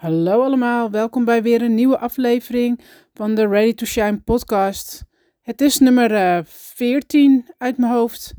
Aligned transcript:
Hallo 0.00 0.42
allemaal, 0.42 0.90
welkom 0.90 1.24
bij 1.24 1.42
weer 1.42 1.62
een 1.62 1.74
nieuwe 1.74 1.98
aflevering 1.98 2.80
van 3.14 3.34
de 3.34 3.46
Ready 3.48 3.74
to 3.74 3.86
Shine 3.86 4.20
podcast. 4.20 5.04
Het 5.42 5.60
is 5.60 5.78
nummer 5.78 6.10
uh, 6.10 6.38
eh, 6.38 6.44
14 6.46 7.46
uit 7.58 7.78
mijn 7.78 7.92
hoofd. 7.92 8.32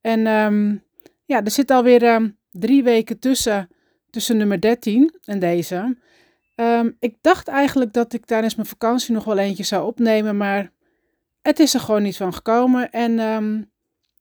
En 0.00 0.26
um, 0.26 0.84
ja, 1.24 1.44
er 1.44 1.50
zit 1.50 1.70
alweer 1.70 2.14
um, 2.14 2.38
drie 2.50 2.82
weken 2.82 3.18
tussen, 3.18 3.68
tussen 4.10 4.36
nummer 4.36 4.60
13 4.60 5.14
en 5.24 5.38
deze. 5.38 5.96
Um, 6.56 6.96
ik 6.98 7.16
dacht 7.20 7.48
eigenlijk 7.48 7.92
dat 7.92 8.12
ik 8.12 8.24
tijdens 8.24 8.54
mijn 8.54 8.68
vakantie 8.68 9.14
nog 9.14 9.24
wel 9.24 9.38
eentje 9.38 9.64
zou 9.64 9.86
opnemen, 9.86 10.36
maar 10.36 10.72
het 11.42 11.58
is 11.58 11.74
er 11.74 11.80
gewoon 11.80 12.02
niet 12.02 12.16
van 12.16 12.34
gekomen. 12.34 12.90
En 12.90 13.12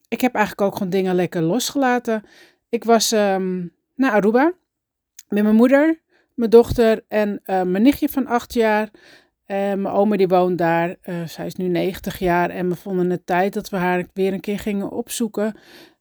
ik 0.07 0.21
heb 0.21 0.35
eigenlijk 0.35 0.67
ook 0.67 0.77
gewoon 0.77 0.91
dingen 0.91 1.15
lekker 1.15 1.41
losgelaten. 1.41 2.23
Ik 2.69 2.83
was 2.83 3.11
naar 3.11 4.11
Aruba 4.11 4.53
met 5.29 5.43
mijn 5.43 5.55
moeder 5.55 6.05
mijn 6.37 6.49
dochter 6.49 7.03
en 7.07 7.29
uh, 7.29 7.61
mijn 7.61 7.83
nichtje 7.83 8.09
van 8.09 8.27
acht 8.27 8.53
jaar. 8.53 8.89
En 9.45 9.81
mijn 9.81 9.95
oma 9.95 10.17
die 10.17 10.27
woont 10.27 10.57
daar. 10.57 10.95
Uh, 11.03 11.23
zij 11.27 11.45
is 11.45 11.55
nu 11.55 11.67
90 11.67 12.19
jaar 12.19 12.49
en 12.49 12.69
we 12.69 12.75
vonden 12.75 13.09
het 13.09 13.25
tijd 13.25 13.53
dat 13.53 13.69
we 13.69 13.77
haar 13.77 14.05
weer 14.13 14.33
een 14.33 14.39
keer 14.39 14.59
gingen 14.59 14.91
opzoeken. 14.91 15.55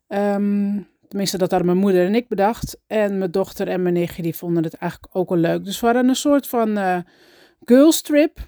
Um, 0.09 0.89
tenminste, 1.09 1.39
dat 1.39 1.51
hadden 1.51 1.69
mijn 1.69 1.81
moeder 1.81 2.07
en 2.07 2.15
ik 2.15 2.29
bedacht. 2.29 2.81
En 2.87 3.19
mijn 3.19 3.31
dochter 3.31 3.69
en 3.69 3.83
mijn 3.83 3.95
nichtje 3.95 4.23
die 4.23 4.37
vonden 4.37 4.63
het 4.63 4.75
eigenlijk 4.75 5.17
ook 5.17 5.29
wel 5.29 5.39
leuk. 5.39 5.65
Dus 5.65 5.81
we 5.81 5.87
hadden 5.87 6.09
een 6.09 6.17
soort 6.17 6.47
van 6.47 6.79
uh, 6.79 6.99
girls 7.65 8.03
trip. 8.03 8.39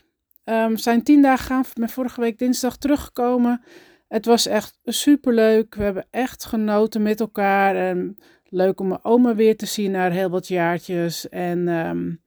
Um, 0.45 0.77
zijn 0.77 1.03
tien 1.03 1.23
dagen 1.23 1.47
gaan. 1.47 1.65
met 1.75 1.93
vorige 1.93 2.21
week 2.21 2.39
dinsdag 2.39 2.77
teruggekomen. 2.77 3.63
Het 4.09 4.27
was 4.27 4.47
echt 4.47 4.79
super 4.85 5.35
leuk. 5.35 5.75
We 5.75 5.83
hebben 5.83 6.07
echt 6.11 6.45
genoten 6.45 7.03
met 7.03 7.21
elkaar. 7.21 7.77
En 7.77 8.17
leuk 8.49 8.81
om 8.81 8.89
mijn 8.89 9.05
oma 9.05 9.35
weer 9.35 9.57
te 9.57 9.67
zien 9.67 9.91
na 9.91 10.11
heel 10.11 10.31
wat 10.31 10.49
jaartjes. 10.49 11.29
En 11.29 11.69
um, 11.69 12.21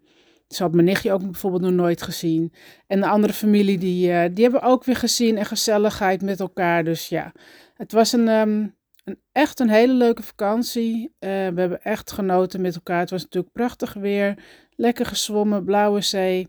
ze 0.48 0.64
had 0.64 0.74
mijn 0.74 0.86
nichtje 0.86 1.12
ook 1.12 1.22
bijvoorbeeld 1.22 1.62
nog 1.62 1.72
nooit 1.72 2.02
gezien. 2.02 2.54
En 2.88 3.00
de 3.00 3.08
andere 3.08 3.34
familie, 3.34 3.78
die, 3.78 4.10
uh, 4.10 4.24
die 4.32 4.44
hebben 4.44 4.62
ook 4.62 4.84
weer 4.84 4.96
gezien. 4.96 5.38
En 5.38 5.46
gezelligheid 5.46 6.22
met 6.22 6.40
elkaar. 6.40 6.84
Dus 6.84 7.10
ja, 7.10 7.32
het 7.74 7.92
was 7.92 8.12
een, 8.12 8.28
um, 8.28 8.76
een 9.04 9.20
echt 9.32 9.60
een 9.60 9.70
hele 9.70 9.94
leuke 9.94 10.24
vakantie. 10.24 11.06
Uh, 11.06 11.30
we 11.30 11.60
hebben 11.60 11.84
echt 11.84 12.12
genoten 12.12 12.62
met 12.62 12.76
elkaar. 12.76 13.00
Het 13.00 13.10
was 13.10 13.24
natuurlijk 13.24 13.54
prachtig 13.54 13.94
weer. 13.94 14.38
Lekker 14.76 15.06
gezwommen, 15.06 15.66
blauwe 15.66 16.02
zee. 16.02 16.48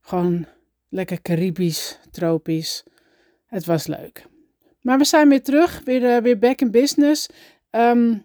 Gewoon 0.00 0.46
lekker 0.88 1.22
Caribisch, 1.22 1.98
tropisch. 2.10 2.84
Het 3.46 3.64
was 3.64 3.86
leuk. 3.86 4.26
Maar 4.80 4.98
we 4.98 5.04
zijn 5.04 5.28
weer 5.28 5.42
terug, 5.42 5.80
weer, 5.84 6.02
uh, 6.02 6.16
weer 6.16 6.38
back 6.38 6.60
in 6.60 6.70
business. 6.70 7.28
Um, 7.70 8.24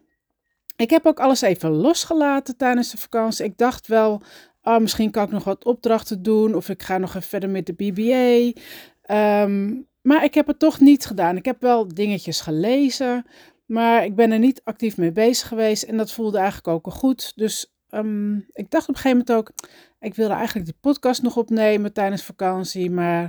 ik 0.75 0.89
heb 0.89 1.05
ook 1.05 1.19
alles 1.19 1.41
even 1.41 1.69
losgelaten 1.69 2.57
tijdens 2.57 2.91
de 2.91 2.97
vakantie. 2.97 3.45
Ik 3.45 3.57
dacht 3.57 3.87
wel, 3.87 4.21
oh, 4.63 4.77
misschien 4.77 5.11
kan 5.11 5.23
ik 5.23 5.31
nog 5.31 5.43
wat 5.43 5.65
opdrachten 5.65 6.23
doen 6.23 6.55
of 6.55 6.69
ik 6.69 6.83
ga 6.83 6.97
nog 6.97 7.09
even 7.09 7.29
verder 7.29 7.49
met 7.49 7.65
de 7.65 7.73
BBA. 7.73 8.61
Ehm, 9.01 9.73
maar 10.01 10.23
ik 10.23 10.33
heb 10.33 10.47
het 10.47 10.59
toch 10.59 10.79
niet 10.79 11.05
gedaan. 11.05 11.37
Ik 11.37 11.45
heb 11.45 11.61
wel 11.61 11.87
dingetjes 11.87 12.41
gelezen, 12.41 13.25
maar 13.65 14.05
ik 14.05 14.15
ben 14.15 14.31
er 14.31 14.39
niet 14.39 14.61
actief 14.63 14.97
mee 14.97 15.11
bezig 15.11 15.47
geweest 15.47 15.83
en 15.83 15.97
dat 15.97 16.11
voelde 16.11 16.37
eigenlijk 16.37 16.67
ook 16.67 16.85
al 16.85 16.91
goed. 16.91 17.33
Dus 17.35 17.75
um, 17.91 18.45
ik 18.51 18.69
dacht 18.69 18.89
op 18.89 18.95
een 18.95 19.01
gegeven 19.01 19.25
moment 19.27 19.31
ook, 19.31 19.51
ik 19.99 20.15
wilde 20.15 20.33
eigenlijk 20.33 20.67
de 20.67 20.75
podcast 20.81 21.21
nog 21.21 21.37
opnemen 21.37 21.93
tijdens 21.93 22.23
vakantie, 22.23 22.91
maar 22.91 23.23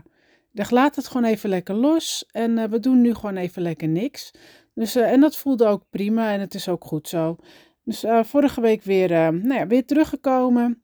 ik 0.51 0.63
dacht 0.63 0.71
laat 0.71 0.97
het 0.97 1.07
gewoon 1.07 1.31
even 1.31 1.49
lekker 1.49 1.75
los 1.75 2.27
en 2.31 2.59
uh, 2.59 2.65
we 2.65 2.81
doen 2.81 3.01
nu 3.01 3.15
gewoon 3.15 3.37
even 3.37 3.63
lekker 3.63 3.89
niks. 3.89 4.33
Dus, 4.77 4.97
uh, 4.97 5.13
en 5.13 5.21
dat 5.21 5.37
voelde 5.37 5.67
ook 5.67 5.83
prima 5.91 6.33
en 6.33 6.41
het 6.41 6.55
is 6.55 6.69
ook 6.69 6.85
goed 6.85 7.09
zo. 7.09 7.37
Dus 7.85 8.05
uh, 8.05 8.25
vorige 8.25 8.61
week 8.61 8.83
weer, 8.83 9.11
uh, 9.11 9.29
nou 9.29 9.55
ja, 9.55 9.67
weer 9.67 9.85
teruggekomen. 9.85 10.83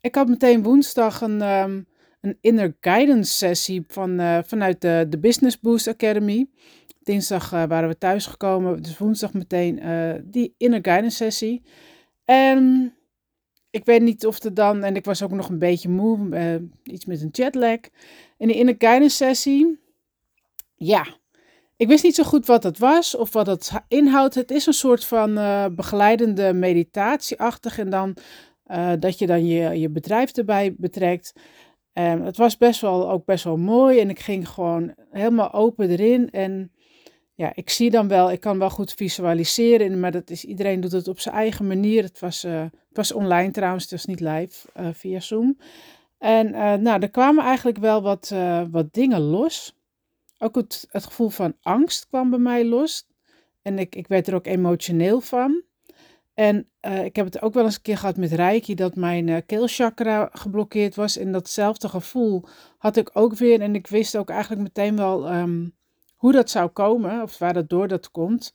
Ik 0.00 0.14
had 0.14 0.28
meteen 0.28 0.62
woensdag 0.62 1.20
een, 1.20 1.42
um, 1.42 1.86
een 2.20 2.38
inner 2.40 2.76
guidance 2.80 3.32
sessie 3.32 3.84
van, 3.88 4.42
vanuit 4.46 4.80
de, 4.80 5.06
de 5.08 5.18
Business 5.18 5.60
Boost 5.60 5.88
Academy. 5.88 6.46
Dinsdag 7.02 7.50
waren 7.50 7.88
we 7.88 7.98
thuisgekomen, 7.98 8.82
dus 8.82 8.98
woensdag 8.98 9.32
meteen 9.32 9.80
die 10.24 10.54
inner 10.56 10.78
guidance 10.82 11.16
sessie. 11.16 11.62
En 12.24 12.94
ik 13.70 13.84
weet 13.84 14.02
niet 14.02 14.26
of 14.26 14.42
er 14.42 14.54
dan, 14.54 14.82
en 14.82 14.96
ik 14.96 15.04
was 15.04 15.22
ook 15.22 15.30
nog 15.30 15.48
een 15.48 15.58
beetje 15.58 15.88
moe, 15.88 16.68
iets 16.82 17.04
met 17.04 17.22
een 17.22 17.28
jetlag. 17.32 17.78
En 18.38 18.46
die 18.48 18.56
inner 18.56 18.74
guidance 18.78 19.16
sessie, 19.16 19.80
ja, 20.74 21.06
ik 21.76 21.88
wist 21.88 22.04
niet 22.04 22.14
zo 22.14 22.24
goed 22.24 22.46
wat 22.46 22.62
het 22.62 22.78
was 22.78 23.16
of 23.16 23.32
wat 23.32 23.46
het 23.46 23.72
inhoudt. 23.88 24.34
Het 24.34 24.50
is 24.50 24.66
een 24.66 24.72
soort 24.72 25.04
van 25.04 25.38
uh, 25.38 25.66
begeleidende 25.70 26.52
meditatieachtig 26.52 27.78
en 27.78 27.90
dan 27.90 28.16
uh, 28.66 28.92
dat 28.98 29.18
je 29.18 29.26
dan 29.26 29.46
je, 29.46 29.80
je 29.80 29.90
bedrijf 29.90 30.32
erbij 30.32 30.74
betrekt. 30.76 31.32
Um, 31.92 32.22
het 32.22 32.36
was 32.36 32.56
best 32.56 32.80
wel, 32.80 33.10
ook 33.10 33.24
best 33.24 33.44
wel 33.44 33.56
mooi 33.56 34.00
en 34.00 34.10
ik 34.10 34.18
ging 34.18 34.48
gewoon 34.48 34.94
helemaal 35.10 35.52
open 35.52 35.90
erin. 35.90 36.30
En 36.30 36.72
ja, 37.34 37.52
ik 37.54 37.70
zie 37.70 37.90
dan 37.90 38.08
wel, 38.08 38.30
ik 38.32 38.40
kan 38.40 38.58
wel 38.58 38.70
goed 38.70 38.92
visualiseren, 38.92 40.00
maar 40.00 40.12
dat 40.12 40.30
is, 40.30 40.44
iedereen 40.44 40.80
doet 40.80 40.92
het 40.92 41.08
op 41.08 41.20
zijn 41.20 41.34
eigen 41.34 41.66
manier. 41.66 42.02
Het 42.02 42.20
was, 42.20 42.44
uh, 42.44 42.60
het 42.60 42.72
was 42.92 43.12
online 43.12 43.50
trouwens, 43.50 43.90
was 43.90 44.04
niet 44.04 44.20
live 44.20 44.68
via 44.92 45.20
Zoom. 45.20 45.58
En 46.18 46.50
nou, 46.82 47.00
er 47.00 47.10
kwamen 47.10 47.44
eigenlijk 47.44 47.78
wel 47.78 48.02
wat, 48.02 48.34
wat 48.70 48.92
dingen 48.92 49.20
los. 49.20 49.74
Ook 50.44 50.54
het, 50.54 50.86
gevoel 50.90 51.28
van 51.28 51.56
angst 51.62 52.08
kwam 52.08 52.30
bij 52.30 52.38
mij 52.38 52.64
los. 52.64 53.06
En 53.62 53.78
ik, 53.78 53.94
ik 53.94 54.06
werd 54.06 54.26
er 54.26 54.34
ook 54.34 54.46
emotioneel 54.46 55.20
van. 55.20 55.62
En 56.34 56.68
uh, 56.82 57.04
ik 57.04 57.16
heb 57.16 57.24
het 57.24 57.42
ook 57.42 57.54
wel 57.54 57.64
eens 57.64 57.74
een 57.74 57.82
keer 57.82 57.98
gehad 57.98 58.16
met 58.16 58.32
Reiki, 58.32 58.74
dat 58.74 58.94
mijn 58.94 59.26
uh, 59.26 59.36
keelchakra 59.46 60.28
geblokkeerd 60.32 60.94
was. 60.94 61.16
En 61.16 61.32
datzelfde 61.32 61.88
gevoel 61.88 62.44
had 62.78 62.96
ik 62.96 63.10
ook 63.12 63.36
weer. 63.36 63.60
En 63.60 63.74
ik 63.74 63.86
wist 63.86 64.16
ook 64.16 64.30
eigenlijk 64.30 64.62
meteen 64.62 64.96
wel 64.96 65.32
um, 65.34 65.74
hoe 66.14 66.32
dat 66.32 66.50
zou 66.50 66.68
komen, 66.68 67.22
of 67.22 67.38
waar 67.38 67.52
dat 67.52 67.68
door 67.68 67.88
dat 67.88 68.10
komt. 68.10 68.54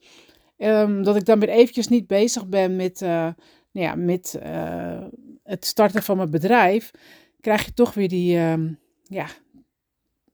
Um, 0.58 1.04
dat 1.04 1.16
ik 1.16 1.26
dan 1.26 1.40
weer 1.40 1.50
eventjes 1.50 1.88
niet 1.88 2.08
bezig 2.08 2.48
ben 2.48 2.76
met, 2.76 3.02
uh, 3.02 3.10
nou 3.10 3.36
ja, 3.72 3.96
met 3.96 4.40
het 5.44 5.66
starten 5.66 6.04
van 6.04 6.18
mijn 6.18 6.32
bedrijf. 6.32 6.92
Krijg 7.40 7.66
je 7.66 7.74
toch 7.74 7.94
weer 7.94 8.10
die, 8.10 8.40
um, 8.40 8.80
ja, 9.04 9.28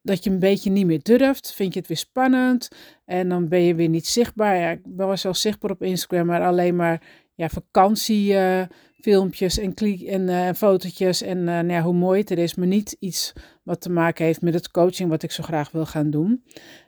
dat 0.05 0.23
je 0.23 0.29
een 0.29 0.39
beetje 0.39 0.69
niet 0.69 0.85
meer 0.85 1.01
durft. 1.01 1.53
Vind 1.53 1.73
je 1.73 1.79
het 1.79 1.87
weer 1.87 1.97
spannend. 1.97 2.67
En 3.05 3.29
dan 3.29 3.47
ben 3.47 3.61
je 3.61 3.75
weer 3.75 3.89
niet 3.89 4.07
zichtbaar. 4.07 4.71
Ik 4.71 4.79
ben 4.83 5.07
wel 5.07 5.33
zichtbaar 5.33 5.71
op 5.71 5.83
Instagram, 5.83 6.25
maar 6.25 6.41
alleen 6.41 6.75
maar 6.75 7.01
ja, 7.35 7.49
vakantiefilmpjes 7.49 9.59
uh, 9.59 9.65
en, 9.65 9.73
en 10.07 10.27
uh, 10.27 10.49
fotootjes. 10.55 11.21
En 11.21 11.37
uh, 11.37 11.45
nou 11.45 11.71
ja, 11.71 11.81
hoe 11.81 11.93
mooi 11.93 12.19
het 12.19 12.29
er 12.29 12.37
is, 12.37 12.55
maar 12.55 12.67
niet 12.67 12.95
iets 12.99 13.33
wat 13.63 13.81
te 13.81 13.89
maken 13.89 14.25
heeft 14.25 14.41
met 14.41 14.53
het 14.53 14.71
coaching 14.71 15.09
wat 15.09 15.23
ik 15.23 15.31
zo 15.31 15.43
graag 15.43 15.71
wil 15.71 15.85
gaan 15.85 16.09
doen. 16.09 16.43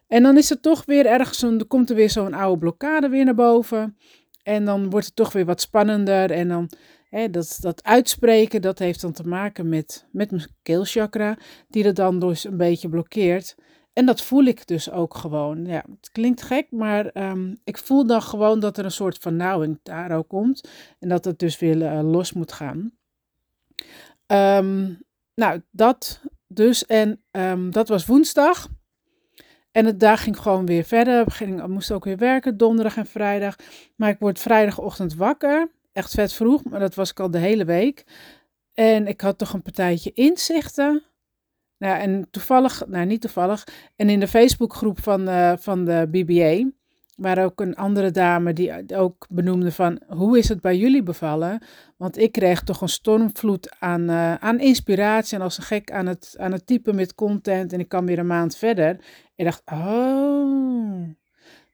En 0.08 0.24
dan 0.24 0.38
is 0.38 0.52
er 0.52 0.60
toch 0.60 0.86
weer 0.86 1.06
ergens, 1.06 1.42
een, 1.42 1.68
komt 1.68 1.90
er 1.90 1.96
weer 1.96 2.10
zo'n 2.10 2.34
oude 2.34 2.60
blokkade 2.60 3.10
weer 3.10 3.26
naar 3.26 3.36
boven. 3.36 3.98
En 4.44 4.66
dan 4.66 4.90
wordt 4.90 5.06
het 5.06 5.16
toch 5.16 5.34
weer 5.34 5.46
wat 5.46 5.62
spannender. 5.62 6.32
En 6.32 6.48
dan 6.48 6.70
Dat, 7.10 7.58
dat 7.60 7.84
uitspreken, 7.84 8.62
dat 8.62 8.80
heeft 8.80 9.02
dan 9.02 9.12
te 9.12 9.24
maken 9.24 9.70
met, 9.70 10.08
met 10.12 10.32
mijn 10.32 10.48
keelchakra, 10.62 11.38
die 11.68 11.84
er 11.84 11.94
dan 11.94 12.20
dus 12.20 12.44
een 12.44 12.58
beetje 12.58 12.90
blokkeert. 12.90 13.56
En 13.94 14.06
dat 14.06 14.22
voel 14.22 14.44
ik 14.44 14.68
dus 14.68 14.92
ook 14.92 15.16
gewoon. 15.16 15.66
Ja, 15.66 15.84
het 15.96 16.12
klinkt 16.12 16.42
gek, 16.42 16.72
maar 16.72 17.30
um, 17.30 17.58
ik 17.64 17.78
voel 17.78 18.06
dan 18.08 18.22
gewoon 18.22 18.60
dat 18.60 18.78
er 18.78 18.86
een 18.86 18.92
soort 18.92 19.18
vernauwing 19.18 19.80
daar 19.84 20.12
ook 20.12 20.28
komt. 20.28 20.70
En 21.00 21.10
dat 21.10 21.26
het 21.26 21.40
dus 21.40 21.60
weer 21.60 21.76
uh, 21.76 22.12
los 22.12 22.34
moet 22.34 22.52
gaan. 22.52 22.92
Um, 24.28 25.02
nou, 25.36 25.62
dat 25.72 26.22
dus. 26.48 26.86
En 26.86 27.22
um, 27.32 27.72
dat 27.72 27.88
was 27.88 28.06
woensdag. 28.06 28.70
En 29.72 29.86
het 29.86 30.00
dag 30.00 30.24
ging 30.24 30.38
gewoon 30.40 30.66
weer 30.66 30.84
verder. 30.84 31.42
Ik 31.42 31.68
moest 31.68 31.92
ook 31.92 32.06
weer 32.06 32.18
werken, 32.18 32.58
donderdag 32.58 32.98
en 32.98 33.06
vrijdag. 33.06 33.56
Maar 33.96 34.10
ik 34.10 34.20
word 34.20 34.40
vrijdagochtend 34.40 35.16
wakker 35.16 35.72
echt 35.98 36.12
vet 36.14 36.34
vroeg, 36.34 36.64
maar 36.64 36.80
dat 36.80 36.96
was 36.96 37.10
ik 37.10 37.20
al 37.20 37.32
de 37.32 37.38
hele 37.38 37.66
week. 37.66 38.04
En 38.74 39.08
ik 39.08 39.22
had 39.22 39.38
toch 39.38 39.54
een 39.54 39.62
partijtje 39.62 40.12
inzichten. 40.14 41.04
Nou, 41.78 42.00
en 42.00 42.28
toevallig, 42.32 42.84
nou 42.88 43.06
niet 43.06 43.22
toevallig, 43.22 43.68
en 43.96 44.10
in 44.10 44.20
de 44.20 44.28
Facebookgroep 44.28 45.00
van, 45.04 45.30
uh, 45.30 45.54
van 45.58 45.86
de 45.86 46.08
BBA, 46.12 46.70
waar 47.16 47.44
ook 47.44 47.62
een 47.62 47.76
andere 47.76 48.12
dame 48.12 48.54
die 48.54 48.96
ook 48.96 49.26
benoemde 49.30 49.72
van, 49.72 50.02
hoe 50.08 50.38
is 50.38 50.50
het 50.50 50.62
bij 50.62 50.78
jullie 50.78 51.04
bevallen? 51.04 51.62
Want 51.98 52.18
ik 52.18 52.32
kreeg 52.32 52.64
toch 52.64 52.82
een 52.82 52.90
stormvloed 52.90 53.76
aan, 53.80 54.10
uh, 54.10 54.36
aan 54.36 54.60
inspiratie 54.60 55.38
en 55.38 55.44
als 55.44 55.58
een 55.58 55.64
gek 55.64 55.92
aan 55.92 56.06
het, 56.06 56.36
aan 56.38 56.52
het 56.52 56.68
typen 56.68 56.96
met 56.96 57.16
content 57.16 57.74
en 57.74 57.80
ik 57.80 57.88
kan 57.88 58.06
weer 58.06 58.20
een 58.20 58.28
maand 58.28 58.56
verder. 58.58 59.00
Ik 59.36 59.46
dacht, 59.46 59.62
oh, 59.66 61.10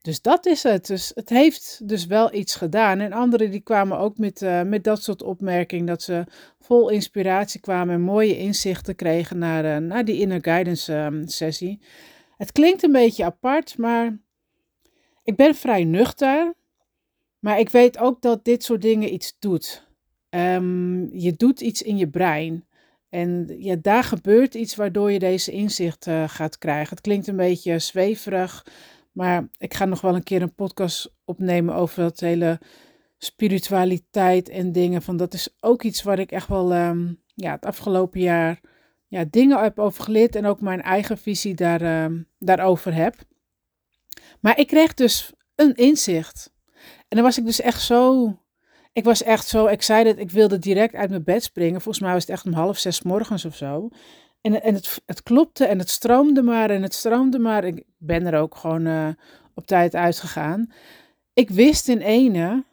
dus 0.04 0.22
dat 0.22 0.46
is 0.46 0.64
het. 0.64 0.88
Dus 0.88 1.12
het 1.16 1.30
heeft 1.30 1.88
dus 1.88 2.06
wel 2.06 2.34
iets 2.34 2.56
gedaan. 2.56 3.00
En 3.00 3.12
anderen 3.12 3.52
die 3.52 3.60
kwamen 3.60 3.98
ook 3.98 4.18
met, 4.18 4.42
uh, 4.42 4.62
met 4.62 4.84
dat 4.84 5.04
soort 5.04 5.24
opmerkingen. 5.24 5.86
Dat 5.86 6.02
ze 6.02 6.26
vol 6.60 6.90
inspiratie 6.90 7.60
kwamen 7.60 7.96
en 7.96 8.02
mooie 8.02 8.38
inzichten 8.38 8.96
kregen 8.96 9.38
naar, 9.38 9.66
uh, 9.66 9.88
naar 9.88 10.06
die 10.06 10.20
inner 10.20 10.40
guidance 10.42 10.94
um, 10.94 11.28
sessie. 11.28 11.80
Het 12.38 12.52
klinkt 12.52 12.84
een 12.84 12.92
beetje 12.92 13.24
apart, 13.24 13.78
maar 13.78 14.18
ik 15.24 15.36
ben 15.36 15.56
vrij 15.56 15.84
nuchter. 15.84 16.54
Maar 17.40 17.60
ik 17.60 17.70
weet 17.70 17.98
ook 17.98 18.22
dat 18.22 18.46
dit 18.46 18.64
soort 18.64 18.82
dingen 18.82 19.14
iets 19.14 19.36
doet. 19.40 19.88
Ehm, 20.30 21.18
je 21.18 21.34
doet 21.38 21.62
iets 21.62 21.82
in 21.82 21.98
je 21.98 22.10
brein. 22.10 22.66
En 23.10 23.56
ja, 23.58 23.76
daar 23.82 24.04
gebeurt 24.04 24.56
iets 24.56 24.76
waardoor 24.76 25.12
je 25.12 25.20
deze 25.20 25.52
inzicht 25.52 26.08
uh, 26.08 26.24
gaat 26.28 26.58
krijgen. 26.58 26.90
Het 26.90 27.02
klinkt 27.02 27.28
een 27.28 27.36
beetje 27.36 27.80
zweverig, 27.80 28.66
maar 29.14 29.50
ik 29.58 29.74
ga 29.74 29.86
nog 29.86 30.02
wel 30.02 30.16
een 30.16 30.24
keer 30.24 30.42
een 30.42 30.56
podcast 30.56 31.14
opnemen 31.26 31.76
over 31.76 32.02
dat 32.04 32.20
hele 32.20 32.60
spiritualiteit 33.18 34.50
en 34.50 34.72
dingen. 34.72 35.02
Van 35.02 35.18
dat 35.18 35.34
is 35.34 35.58
ook 35.60 35.84
iets 35.84 36.04
waar 36.04 36.20
ik 36.20 36.32
echt 36.32 36.48
wel 36.48 36.76
um, 36.76 37.22
ja, 37.36 37.52
het 37.52 37.66
afgelopen 37.66 38.20
jaar 38.20 38.62
ja, 39.08 39.26
dingen 39.30 39.62
heb 39.62 39.80
over 39.80 40.04
geleerd 40.04 40.36
en 40.36 40.46
ook 40.46 40.62
mijn 40.62 40.82
eigen 40.82 41.18
visie 41.18 41.56
daar, 41.56 42.04
um, 42.04 42.30
daarover 42.38 42.94
heb. 42.94 43.16
Maar 44.40 44.60
ik 44.60 44.68
kreeg 44.68 44.94
dus 44.94 45.34
een 45.56 45.76
inzicht. 45.76 46.52
En 47.08 47.18
dan 47.18 47.24
was 47.24 47.38
ik 47.38 47.46
dus 47.46 47.62
echt 47.62 47.82
zo. 47.82 48.32
Ik 48.94 49.04
was 49.04 49.24
echt 49.24 49.48
zo 49.48 49.66
excited. 49.66 50.20
Ik 50.20 50.32
wilde 50.32 50.60
direct 50.60 50.96
uit 50.96 51.10
mijn 51.10 51.24
bed 51.24 51.44
springen. 51.44 51.82
Volgens 51.82 52.04
mij 52.04 52.14
was 52.14 52.22
het 52.22 52.32
echt 52.32 52.46
om 52.46 52.54
half 52.54 52.78
zes 52.78 53.02
morgens 53.02 53.46
of 53.46 53.56
zo. 53.56 53.90
En, 54.44 54.64
en 54.64 54.74
het, 54.74 55.02
het 55.06 55.24
klopte 55.24 55.66
en 55.66 55.80
het 55.80 55.90
stroomde 55.90 56.42
maar 56.42 56.70
en 56.70 56.82
het 56.82 56.94
stroomde 56.94 57.40
maar. 57.40 57.64
Ik 57.64 57.84
ben 57.98 58.26
er 58.26 58.40
ook 58.40 58.56
gewoon 58.56 58.86
uh, 58.86 59.08
op 59.54 59.66
tijd 59.66 59.96
uitgegaan. 59.96 60.72
Ik 61.34 61.50
wist 61.50 61.88
in 61.88 62.02
ene 62.02 62.64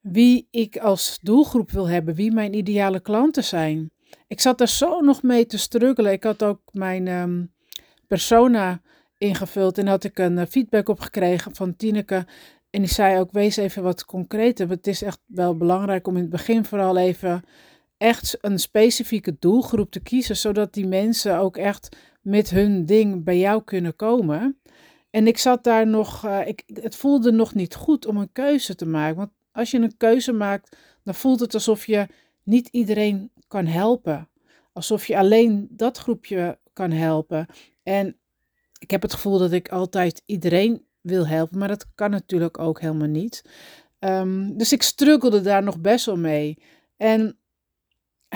wie 0.00 0.48
ik 0.50 0.76
als 0.76 1.18
doelgroep 1.22 1.70
wil 1.70 1.88
hebben, 1.88 2.14
wie 2.14 2.32
mijn 2.32 2.54
ideale 2.54 3.00
klanten 3.00 3.44
zijn. 3.44 3.90
Ik 4.26 4.40
zat 4.40 4.60
er 4.60 4.68
zo 4.68 5.00
nog 5.00 5.22
mee 5.22 5.46
te 5.46 5.58
struggelen. 5.58 6.12
Ik 6.12 6.24
had 6.24 6.42
ook 6.42 6.60
mijn 6.72 7.08
um, 7.08 7.52
persona 8.06 8.80
ingevuld 9.18 9.78
en 9.78 9.86
had 9.86 10.04
ik 10.04 10.18
een 10.18 10.38
uh, 10.38 10.46
feedback 10.48 10.88
op 10.88 11.00
gekregen 11.00 11.54
van 11.54 11.76
Tineke. 11.76 12.26
En 12.70 12.80
die 12.80 12.90
zei 12.90 13.18
ook, 13.18 13.32
wees 13.32 13.56
even 13.56 13.82
wat 13.82 14.04
concreter. 14.04 14.68
Het 14.68 14.86
is 14.86 15.02
echt 15.02 15.20
wel 15.26 15.56
belangrijk 15.56 16.06
om 16.06 16.14
in 16.14 16.22
het 16.22 16.30
begin 16.30 16.64
vooral 16.64 16.96
even 16.96 17.44
echt 18.00 18.38
een 18.40 18.58
specifieke 18.58 19.36
doelgroep 19.38 19.90
te 19.90 20.00
kiezen, 20.00 20.36
zodat 20.36 20.74
die 20.74 20.86
mensen 20.86 21.38
ook 21.38 21.56
echt 21.56 21.96
met 22.20 22.50
hun 22.50 22.86
ding 22.86 23.24
bij 23.24 23.38
jou 23.38 23.62
kunnen 23.64 23.96
komen. 23.96 24.60
En 25.10 25.26
ik 25.26 25.38
zat 25.38 25.64
daar 25.64 25.86
nog, 25.86 26.24
uh, 26.24 26.46
ik, 26.46 26.62
het 26.66 26.96
voelde 26.96 27.32
nog 27.32 27.54
niet 27.54 27.74
goed 27.74 28.06
om 28.06 28.16
een 28.16 28.32
keuze 28.32 28.74
te 28.74 28.86
maken. 28.86 29.16
Want 29.16 29.30
als 29.52 29.70
je 29.70 29.78
een 29.78 29.96
keuze 29.96 30.32
maakt, 30.32 30.76
dan 31.04 31.14
voelt 31.14 31.40
het 31.40 31.54
alsof 31.54 31.86
je 31.86 32.06
niet 32.42 32.68
iedereen 32.68 33.30
kan 33.48 33.66
helpen. 33.66 34.28
Alsof 34.72 35.06
je 35.06 35.18
alleen 35.18 35.68
dat 35.70 35.98
groepje 35.98 36.58
kan 36.72 36.90
helpen. 36.90 37.46
En 37.82 38.16
ik 38.78 38.90
heb 38.90 39.02
het 39.02 39.14
gevoel 39.14 39.38
dat 39.38 39.52
ik 39.52 39.68
altijd 39.68 40.22
iedereen 40.26 40.84
wil 41.00 41.26
helpen, 41.26 41.58
maar 41.58 41.68
dat 41.68 41.86
kan 41.94 42.10
natuurlijk 42.10 42.58
ook 42.58 42.80
helemaal 42.80 43.08
niet. 43.08 43.44
Um, 43.98 44.56
dus 44.56 44.72
ik 44.72 44.82
struggelde 44.82 45.40
daar 45.40 45.62
nog 45.62 45.80
best 45.80 46.06
wel 46.06 46.16
mee. 46.16 46.58
En 46.96 47.39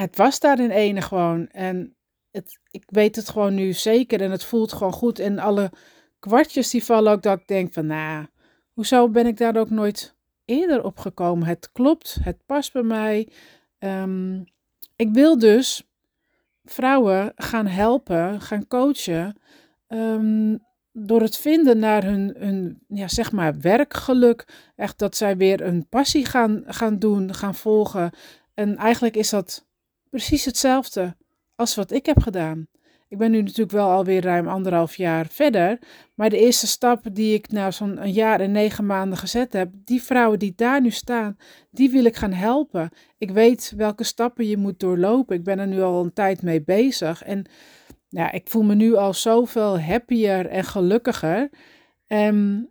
het 0.00 0.16
was 0.16 0.40
daar 0.40 0.60
in 0.60 0.70
ene 0.70 1.00
gewoon. 1.00 1.48
En 1.48 1.96
het, 2.30 2.58
ik 2.70 2.84
weet 2.86 3.16
het 3.16 3.28
gewoon 3.28 3.54
nu 3.54 3.72
zeker 3.72 4.20
en 4.20 4.30
het 4.30 4.44
voelt 4.44 4.72
gewoon 4.72 4.92
goed. 4.92 5.18
En 5.18 5.38
alle 5.38 5.70
kwartjes 6.18 6.70
die 6.70 6.84
vallen 6.84 7.12
ook 7.12 7.22
dat 7.22 7.38
ik 7.38 7.46
denk 7.46 7.72
van, 7.72 7.86
nou, 7.86 8.26
hoezo 8.72 9.08
ben 9.08 9.26
ik 9.26 9.36
daar 9.36 9.56
ook 9.56 9.70
nooit 9.70 10.16
eerder 10.44 10.84
op 10.84 10.98
gekomen? 10.98 11.46
Het 11.46 11.72
klopt, 11.72 12.16
het 12.20 12.46
past 12.46 12.72
bij 12.72 12.82
mij. 12.82 13.28
Um, 13.78 14.44
ik 14.96 15.08
wil 15.12 15.38
dus 15.38 15.88
vrouwen 16.64 17.32
gaan 17.36 17.66
helpen, 17.66 18.40
gaan 18.40 18.66
coachen. 18.66 19.36
Um, 19.88 20.62
door 20.92 21.20
het 21.20 21.36
vinden 21.36 21.78
naar 21.78 22.04
hun, 22.04 22.34
hun 22.38 22.78
ja, 22.88 23.08
zeg 23.08 23.32
maar 23.32 23.60
werkgeluk. 23.60 24.48
Echt 24.76 24.98
dat 24.98 25.16
zij 25.16 25.36
weer 25.36 25.60
een 25.60 25.88
passie 25.88 26.24
gaan, 26.24 26.62
gaan 26.66 26.98
doen, 26.98 27.34
gaan 27.34 27.54
volgen. 27.54 28.10
En 28.54 28.76
eigenlijk 28.76 29.16
is 29.16 29.30
dat 29.30 29.66
precies 30.14 30.44
hetzelfde 30.44 31.16
als 31.54 31.74
wat 31.74 31.90
ik 31.90 32.06
heb 32.06 32.20
gedaan. 32.20 32.66
Ik 33.08 33.18
ben 33.18 33.30
nu 33.30 33.42
natuurlijk 33.42 33.70
wel 33.70 33.90
alweer 33.90 34.22
ruim 34.22 34.48
anderhalf 34.48 34.96
jaar 34.96 35.26
verder. 35.26 35.78
Maar 36.14 36.30
de 36.30 36.38
eerste 36.38 36.66
stappen 36.66 37.14
die 37.14 37.34
ik 37.34 37.50
na 37.50 37.70
zo'n 37.70 38.12
jaar 38.12 38.40
en 38.40 38.52
negen 38.52 38.86
maanden 38.86 39.18
gezet 39.18 39.52
heb, 39.52 39.70
die 39.74 40.02
vrouwen 40.02 40.38
die 40.38 40.52
daar 40.56 40.80
nu 40.80 40.90
staan, 40.90 41.36
die 41.70 41.90
wil 41.90 42.04
ik 42.04 42.16
gaan 42.16 42.32
helpen. 42.32 42.90
Ik 43.18 43.30
weet 43.30 43.72
welke 43.76 44.04
stappen 44.04 44.46
je 44.46 44.56
moet 44.56 44.80
doorlopen. 44.80 45.36
Ik 45.36 45.44
ben 45.44 45.58
er 45.58 45.66
nu 45.66 45.82
al 45.82 46.04
een 46.04 46.12
tijd 46.12 46.42
mee 46.42 46.62
bezig. 46.62 47.22
En 47.22 47.44
ja, 48.08 48.32
ik 48.32 48.48
voel 48.48 48.62
me 48.62 48.74
nu 48.74 48.94
al 48.94 49.14
zoveel 49.14 49.80
happier 49.80 50.46
en 50.46 50.64
gelukkiger. 50.64 51.50
En 52.06 52.68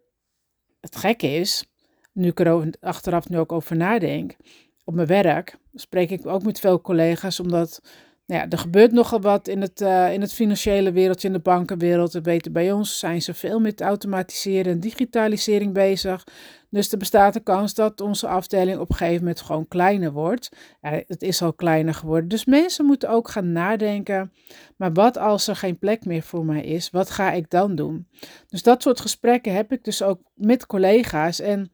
het 0.79 0.95
gekke 0.95 1.27
is, 1.27 1.65
nu 2.13 2.27
ik 2.27 2.39
er 2.39 2.73
achteraf 2.79 3.29
nu 3.29 3.37
ook 3.37 3.51
over 3.51 3.75
nadenk, 3.75 4.35
op 4.83 4.93
mijn 4.93 5.07
werk 5.07 5.57
spreek 5.73 6.09
ik 6.09 6.25
ook 6.25 6.43
met 6.43 6.59
veel 6.59 6.81
collega's, 6.81 7.39
omdat 7.39 7.81
nou 8.25 8.41
ja, 8.41 8.49
er 8.49 8.57
gebeurt 8.57 8.91
nogal 8.91 9.21
wat 9.21 9.47
in 9.47 9.61
het, 9.61 9.81
uh, 9.81 10.13
in 10.13 10.21
het 10.21 10.33
financiële 10.33 10.91
wereldje, 10.91 11.27
in 11.27 11.33
de 11.33 11.39
bankenwereld. 11.39 12.13
We 12.13 12.21
weten, 12.21 12.51
bij 12.53 12.71
ons 12.71 12.99
zijn 12.99 13.21
ze 13.21 13.33
veel 13.33 13.59
met 13.59 13.81
automatiseren 13.81 14.71
en 14.71 14.79
digitalisering 14.79 15.73
bezig. 15.73 16.23
Dus 16.69 16.91
er 16.91 16.97
bestaat 16.97 17.33
de 17.33 17.39
kans 17.39 17.73
dat 17.73 18.01
onze 18.01 18.27
afdeling 18.27 18.79
op 18.79 18.89
een 18.89 18.95
gegeven 18.95 19.19
moment 19.19 19.41
gewoon 19.41 19.67
kleiner 19.67 20.11
wordt. 20.11 20.49
Het 20.81 21.21
is 21.21 21.41
al 21.41 21.53
kleiner 21.53 21.93
geworden. 21.93 22.29
Dus 22.29 22.45
mensen 22.45 22.85
moeten 22.85 23.09
ook 23.09 23.29
gaan 23.29 23.51
nadenken. 23.51 24.31
Maar 24.77 24.93
wat 24.93 25.17
als 25.17 25.47
er 25.47 25.55
geen 25.55 25.79
plek 25.79 26.05
meer 26.05 26.23
voor 26.23 26.45
mij 26.45 26.63
is? 26.63 26.89
Wat 26.89 27.09
ga 27.09 27.31
ik 27.31 27.49
dan 27.49 27.75
doen? 27.75 28.07
Dus 28.47 28.63
dat 28.63 28.81
soort 28.81 28.99
gesprekken 28.99 29.53
heb 29.53 29.71
ik 29.71 29.83
dus 29.83 30.01
ook 30.01 30.19
met 30.33 30.65
collega's. 30.65 31.39
En 31.39 31.71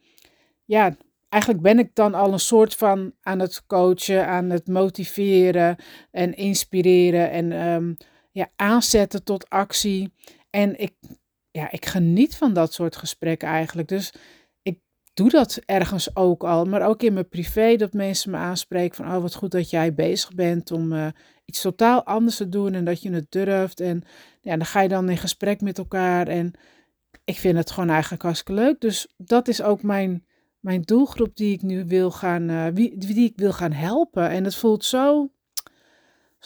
ja, 0.66 0.96
eigenlijk 1.30 1.64
ben 1.64 1.80
ik 1.80 1.96
dan 1.96 2.14
al 2.14 2.34
een 2.34 2.40
soort 2.40 2.76
van 2.76 3.14
aan 3.22 3.40
het 3.40 3.66
coachen, 3.66 4.28
aan 4.28 4.50
het 4.50 4.68
motiveren 4.68 5.76
en 6.12 6.36
inspireren 6.36 7.31
en 7.31 7.68
um, 7.68 7.98
ja, 8.31 8.50
aanzetten 8.56 9.24
tot 9.24 9.50
actie. 9.50 10.14
En 10.50 10.80
ik, 10.80 10.94
ja, 11.52 11.72
ik 11.72 11.86
geniet 11.86 12.36
van 12.36 12.54
dat 12.54 12.74
soort 12.74 12.96
gesprekken 12.96 13.48
eigenlijk. 13.48 13.88
Dus 13.88 14.14
ik 14.62 14.80
doe 15.14 15.30
dat 15.30 15.62
ergens 15.66 16.16
ook 16.16 16.44
al, 16.44 16.66
maar 16.66 16.88
ook 16.88 17.04
in 17.04 17.14
mijn 17.14 17.30
privé, 17.30 17.75
dat 17.75 17.94
mensen 17.94 18.32
me 18.32 18.38
aanspreken 18.38 18.96
van, 18.96 19.16
oh 19.16 19.22
wat 19.22 19.36
goed 19.36 19.52
dat 19.52 19.70
jij 19.70 19.94
bezig 19.94 20.34
bent 20.34 20.72
om 20.72 20.94
uh, 20.94 21.08
iets 21.46 21.62
totaal 21.62 22.04
anders 22.04 22.36
te 22.36 22.50
doen 22.50 22.74
en 22.74 22.86
dat 22.86 23.02
je 23.02 23.12
het 23.12 23.32
durft. 23.32 23.80
En 23.80 24.04
ja, 24.42 24.58
dan 24.58 24.66
ga 24.66 24.82
je 24.82 24.90
dan 24.90 25.10
in 25.10 25.18
gesprek 25.18 25.62
met 25.62 25.78
elkaar 25.78 26.28
en 26.28 26.54
ik 27.24 27.38
vind 27.38 27.58
het 27.58 27.72
gewoon 27.72 27.90
eigenlijk 27.90 28.22
hartstikke 28.22 28.62
leuk. 28.62 28.82
Dus 28.82 29.14
dat 29.18 29.48
is 29.48 29.62
ook 29.62 29.84
mijn 29.84 30.28
mijn 30.60 30.82
doelgroep 30.82 31.36
die 31.36 31.54
ik 31.54 31.62
nu 31.62 31.86
wil 31.86 32.12
gaan, 32.12 32.50
uh, 32.50 32.68
wie, 32.74 32.98
die 32.98 33.30
ik 33.30 33.34
wil 33.36 33.54
gaan 33.54 33.72
helpen. 33.72 34.30
En 34.30 34.44
het 34.44 34.56
voelt 34.56 34.86
zo 34.86 35.30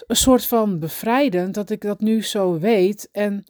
een 0.08 0.16
soort 0.16 0.46
van 0.46 0.80
bevrijdend 0.80 1.54
dat 1.54 1.70
ik 1.70 1.82
dat 1.82 2.00
nu 2.00 2.24
zo 2.24 2.60
weet. 2.60 3.10
En 3.12 3.46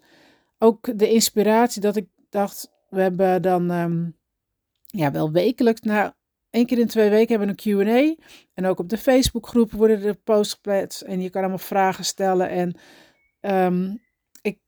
ook 0.58 0.98
de 0.98 1.10
inspiratie 1.10 1.82
dat 1.82 1.96
ik 1.96 2.08
dacht, 2.30 2.72
we 2.90 3.02
hebben 3.02 3.42
dan 3.42 3.72
um, 3.72 4.18
ja, 4.86 5.12
wel 5.12 5.32
wekelijks, 5.32 5.82
nou, 5.82 6.12
één 6.50 6.66
keer 6.66 6.80
in 6.80 6.88
twee 6.88 7.10
weken 7.10 7.38
hebben 7.38 7.56
we 7.56 7.70
een 7.70 7.86
Q&A. 7.86 8.24
En 8.54 8.66
ook 8.66 8.80
op 8.80 8.90
de 8.90 8.98
Facebookgroep 8.98 9.72
worden 9.72 10.04
er 10.04 10.16
posts 10.16 10.54
geplaatst 10.54 11.02
en 11.02 11.22
je 11.22 11.30
kan 11.30 11.42
allemaal 11.42 11.58
vragen 11.58 12.06
stellen. 12.06 12.50
En 12.50 12.76
um, 13.42 14.02
ik 14.42 14.60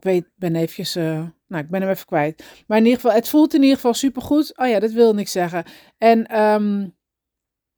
weet, 0.00 0.28
ben 0.34 0.56
eventjes... 0.56 0.96
Uh, 0.96 1.26
nou, 1.46 1.64
ik 1.64 1.70
ben 1.70 1.80
hem 1.80 1.90
even 1.90 2.06
kwijt. 2.06 2.44
Maar 2.66 2.78
in 2.78 2.84
ieder 2.84 3.00
geval, 3.00 3.16
het 3.16 3.28
voelt 3.28 3.54
in 3.54 3.60
ieder 3.60 3.76
geval 3.76 3.94
supergoed. 3.94 4.58
Oh 4.58 4.68
ja, 4.68 4.80
dat 4.80 4.92
wil 4.92 5.18
ik 5.18 5.28
zeggen. 5.28 5.64
En 5.98 6.40
um, 6.40 6.94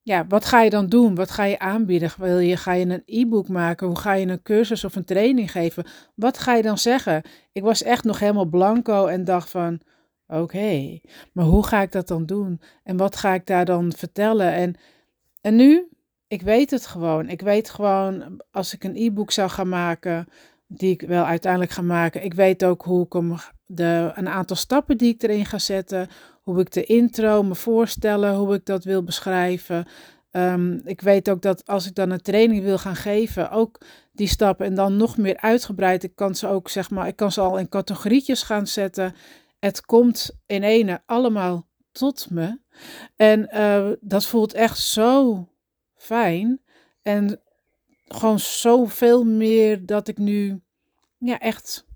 ja, 0.08 0.26
wat 0.28 0.44
ga 0.44 0.62
je 0.62 0.70
dan 0.70 0.86
doen? 0.86 1.14
Wat 1.14 1.30
ga 1.30 1.44
je 1.44 1.58
aanbieden? 1.58 2.10
Wil 2.18 2.38
je, 2.38 2.56
ga 2.56 2.72
je 2.72 2.86
een 2.86 3.02
e-book 3.06 3.48
maken? 3.48 3.86
Hoe 3.86 3.98
ga 3.98 4.12
je 4.12 4.26
een 4.26 4.42
cursus 4.42 4.84
of 4.84 4.96
een 4.96 5.04
training 5.04 5.50
geven? 5.50 5.86
Wat 6.14 6.38
ga 6.38 6.54
je 6.54 6.62
dan 6.62 6.78
zeggen? 6.78 7.22
Ik 7.52 7.62
was 7.62 7.82
echt 7.82 8.04
nog 8.04 8.18
helemaal 8.18 8.44
blanco 8.44 9.06
en 9.06 9.24
dacht 9.24 9.50
van, 9.50 9.80
oké, 10.26 10.98
maar 11.32 11.44
hoe 11.44 11.66
ga 11.66 11.82
ik 11.82 11.92
dat 11.92 12.08
dan 12.08 12.26
doen? 12.26 12.60
En 12.82 12.96
wat 12.96 13.16
ga 13.16 13.34
ik 13.34 13.46
daar 13.46 13.64
dan 13.64 13.92
vertellen? 13.92 14.52
En, 14.52 14.74
en 15.40 15.56
nu, 15.56 15.88
ik 16.28 16.42
weet 16.42 16.70
het 16.70 16.86
gewoon. 16.86 17.28
Ik 17.28 17.40
weet 17.40 17.70
gewoon, 17.70 18.40
als 18.50 18.74
ik 18.74 18.84
een 18.84 18.96
e-book 18.96 19.30
zou 19.30 19.50
gaan 19.50 19.68
maken, 19.68 20.26
die 20.68 20.90
ik 20.90 21.00
wel 21.00 21.24
uiteindelijk 21.24 21.72
ga 21.72 21.82
maken. 21.82 22.24
Ik 22.24 22.34
weet 22.34 22.64
ook 22.64 22.82
hoe 22.82 23.04
ik 23.04 23.12
hem 23.12 23.36
de, 23.66 24.12
een 24.14 24.28
aantal 24.28 24.56
stappen 24.56 24.96
die 24.96 25.14
ik 25.14 25.22
erin 25.22 25.46
ga 25.46 25.58
zetten, 25.58 26.08
hoe 26.42 26.60
ik 26.60 26.72
de 26.72 26.84
intro 26.84 27.42
me 27.42 27.54
voorstellen, 27.54 28.34
hoe 28.34 28.54
ik 28.54 28.66
dat 28.66 28.84
wil 28.84 29.02
beschrijven. 29.02 29.86
Um, 30.30 30.80
ik 30.84 31.00
weet 31.00 31.30
ook 31.30 31.42
dat 31.42 31.66
als 31.66 31.86
ik 31.86 31.94
dan 31.94 32.10
een 32.10 32.22
training 32.22 32.62
wil 32.62 32.78
gaan 32.78 32.96
geven, 32.96 33.50
ook 33.50 33.80
die 34.12 34.28
stappen 34.28 34.66
en 34.66 34.74
dan 34.74 34.96
nog 34.96 35.16
meer 35.16 35.36
uitgebreid. 35.36 36.02
Ik 36.02 36.16
kan 36.16 36.34
ze 36.34 36.46
ook 36.46 36.68
zeg 36.68 36.90
maar, 36.90 37.06
ik 37.06 37.16
kan 37.16 37.32
ze 37.32 37.40
al 37.40 37.58
in 37.58 37.68
categorietjes 37.68 38.42
gaan 38.42 38.66
zetten. 38.66 39.14
Het 39.58 39.80
komt 39.80 40.38
in 40.46 40.62
ene 40.62 41.02
allemaal 41.06 41.66
tot 41.92 42.30
me. 42.30 42.58
En 43.16 43.48
uh, 43.54 43.90
dat 44.00 44.26
voelt 44.26 44.54
echt 44.54 44.78
zo 44.78 45.46
fijn. 45.96 46.60
En 47.02 47.40
gewoon 48.08 48.38
zoveel 48.38 49.24
meer 49.24 49.86
dat 49.86 50.08
ik 50.08 50.18
nu 50.18 50.60
ja, 51.18 51.38
echt 51.38 51.86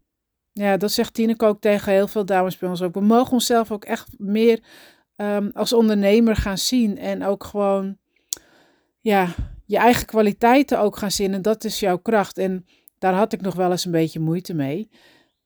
ja, 0.52 0.76
dat 0.76 0.92
zegt 0.92 1.14
Tineke 1.14 1.44
ook 1.44 1.60
tegen 1.60 1.92
heel 1.92 2.08
veel 2.08 2.24
dames 2.24 2.58
bij 2.58 2.68
ons 2.68 2.82
ook. 2.82 2.94
We 2.94 3.00
mogen 3.00 3.32
onszelf 3.32 3.72
ook 3.72 3.84
echt 3.84 4.08
meer 4.18 4.60
um, 5.16 5.50
als 5.54 5.72
ondernemer 5.72 6.36
gaan 6.36 6.58
zien. 6.58 6.98
En 6.98 7.24
ook 7.24 7.44
gewoon 7.44 7.96
ja, 9.00 9.34
je 9.66 9.76
eigen 9.76 10.06
kwaliteiten 10.06 10.80
ook 10.80 10.96
gaan 10.96 11.10
zien. 11.10 11.32
En 11.32 11.42
dat 11.42 11.64
is 11.64 11.80
jouw 11.80 11.98
kracht. 11.98 12.38
En 12.38 12.66
daar 12.98 13.14
had 13.14 13.32
ik 13.32 13.40
nog 13.40 13.54
wel 13.54 13.70
eens 13.70 13.84
een 13.84 13.90
beetje 13.90 14.20
moeite 14.20 14.54
mee. 14.54 14.90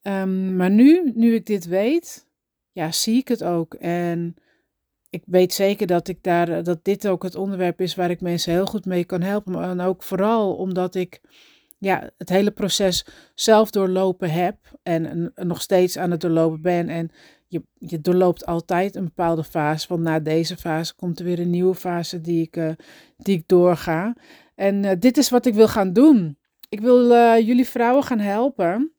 Ehm, 0.02 0.56
maar 0.56 0.70
nu, 0.70 1.12
nu 1.14 1.35
ik 1.35 1.46
dit 1.46 1.66
weet, 1.66 2.26
ja, 2.73 2.92
zie 2.92 3.18
ik 3.18 3.28
het 3.28 3.44
ook. 3.44 3.75
En 3.75 4.37
ik 5.10 5.22
weet 5.26 5.52
zeker 5.52 5.86
dat, 5.86 6.08
ik 6.08 6.22
daar, 6.22 6.62
dat 6.62 6.84
dit 6.84 7.08
ook 7.08 7.22
het 7.22 7.34
onderwerp 7.34 7.80
is 7.80 7.94
waar 7.94 8.10
ik 8.10 8.20
mensen 8.20 8.52
heel 8.52 8.66
goed 8.66 8.84
mee 8.84 9.04
kan 9.04 9.22
helpen. 9.22 9.62
En 9.62 9.80
ook 9.80 10.02
vooral 10.02 10.54
omdat 10.54 10.94
ik 10.94 11.20
ja, 11.78 12.10
het 12.18 12.28
hele 12.28 12.50
proces 12.50 13.06
zelf 13.34 13.70
doorlopen 13.70 14.30
heb 14.30 14.56
en, 14.82 15.32
nog 15.34 15.62
steeds 15.62 15.98
aan 15.98 16.10
het 16.10 16.20
doorlopen 16.20 16.62
ben. 16.62 16.88
En 16.88 17.10
je, 17.46 17.62
je 17.78 18.00
doorloopt 18.00 18.46
altijd 18.46 18.96
een 18.96 19.04
bepaalde 19.04 19.44
fase. 19.44 19.88
Want 19.88 20.02
na 20.02 20.20
deze 20.20 20.56
fase 20.56 20.94
komt 20.94 21.18
er 21.18 21.25
weer 21.25 21.38
een 21.38 21.50
nieuwe 21.50 21.75
fase 21.75 22.20
die 22.20 22.42
ik, 22.42 22.56
uh, 22.56 22.70
die 23.16 23.38
ik 23.38 23.48
doorga. 23.48 24.16
En 24.54 24.82
uh, 24.82 24.90
dit 24.98 25.16
is 25.16 25.30
wat 25.30 25.46
ik 25.46 25.54
wil 25.54 25.68
gaan 25.68 25.92
doen. 25.92 26.38
Ik 26.68 26.80
wil 26.80 27.08
jullie 27.38 27.66
vrouwen 27.66 28.04
gaan 28.04 28.18
helpen 28.18 28.92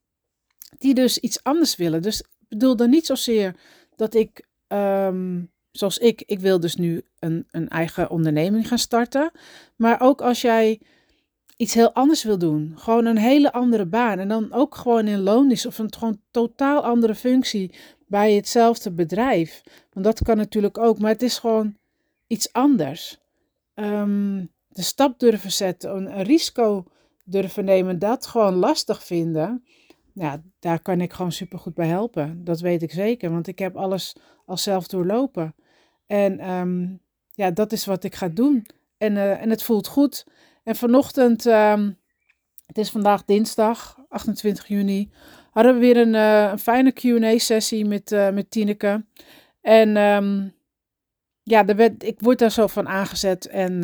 die 0.78 0.94
dus 0.94 1.18
iets 1.18 1.44
anders 1.44 1.76
willen. 1.76 2.02
Dus 2.02 2.20
ik 2.20 2.48
bedoel 2.48 2.76
dan 2.76 2.90
niet 2.90 3.06
zozeer 3.06 3.56
dat 3.96 4.14
ik, 4.14 4.48
um, 4.68 5.52
zoals 5.72 5.98
ik, 5.98 6.24
ik 6.26 6.40
wil 6.40 6.60
dus 6.60 6.76
nu 6.76 7.06
een, 7.20 7.48
een 7.52 7.68
eigen 7.70 8.10
onderneming 8.10 8.68
gaan 8.68 8.78
starten. 8.78 9.32
Maar 9.76 10.02
ook 10.02 10.22
als 10.22 10.42
jij 10.42 10.80
iets 11.58 11.74
heel 11.74 11.94
anders 11.94 12.24
wil 12.24 12.38
doen. 12.38 12.74
Gewoon 12.76 13.06
een 13.06 13.18
hele 13.18 13.52
andere 13.52 13.86
baan. 13.86 14.20
En 14.20 14.28
dan 14.28 14.54
ook 14.54 14.76
gewoon 14.76 15.08
in 15.08 15.20
loondienst 15.20 15.66
of 15.66 15.78
een 15.78 15.94
gewoon 15.94 16.22
totaal 16.32 16.84
andere 16.84 17.16
functie 17.16 17.72
bij 18.08 18.34
hetzelfde 18.34 18.92
bedrijf. 18.92 19.64
Want 19.94 20.06
dat 20.06 20.24
kan 20.24 20.38
natuurlijk 20.38 20.78
ook, 20.78 21.00
maar 21.00 21.12
het 21.12 21.22
is 21.22 21.38
gewoon 21.38 21.78
iets 22.28 22.54
anders. 22.54 23.18
Um, 23.76 24.52
de 24.68 24.82
stap 24.82 25.20
durven 25.20 25.52
zetten, 25.52 25.96
een, 25.96 26.18
een, 26.18 26.24
risico 26.24 26.86
durven 27.24 27.66
nemen, 27.66 28.00
dat 28.00 28.26
gewoon 28.26 28.56
lastig 28.56 29.04
vinden. 29.04 29.64
Ja, 30.20 30.42
daar 30.60 30.82
kan 30.82 31.02
ik 31.02 31.14
gewoon 31.14 31.32
super 31.32 31.60
goed 31.60 31.74
bij 31.74 31.88
helpen. 31.88 32.44
Dat 32.44 32.60
weet 32.60 32.82
ik 32.82 32.92
zeker, 32.92 33.32
want 33.32 33.48
ik 33.48 33.60
heb 33.60 33.76
alles 33.76 34.16
al 34.46 34.58
zelf 34.58 34.88
doorlopen. 34.88 35.56
En 36.08 36.50
um, 36.50 37.00
ja, 37.32 37.52
dat 37.52 37.72
is 37.72 37.86
wat 37.86 38.04
ik 38.04 38.16
ga 38.16 38.28
doen. 38.28 38.66
En, 38.98 39.16
uh, 39.16 39.42
en 39.42 39.50
het 39.50 39.64
voelt 39.64 39.88
goed. 39.88 40.26
En 40.64 40.76
vanochtend, 40.76 41.46
um, 41.46 41.98
het 42.66 42.78
is 42.78 42.90
vandaag 42.90 43.26
dinsdag, 43.26 43.98
28 44.10 44.68
juni, 44.68 45.12
hadden 45.52 45.74
we 45.74 45.80
weer 45.80 45.98
een, 45.98 46.14
uh, 46.14 46.50
een 46.52 46.60
fijne 46.60 46.92
Q&A-sessie 46.92 47.86
met, 47.86 48.12
uh, 48.12 48.30
met 48.30 48.52
Tineke. 48.52 49.06
En 49.62 49.98
um, 49.98 50.56
ja, 51.44 51.68
ik 51.98 52.20
word 52.20 52.40
daar 52.40 52.52
zo 52.52 52.68
van 52.68 52.88
aangezet. 52.88 53.48
En 53.48 53.82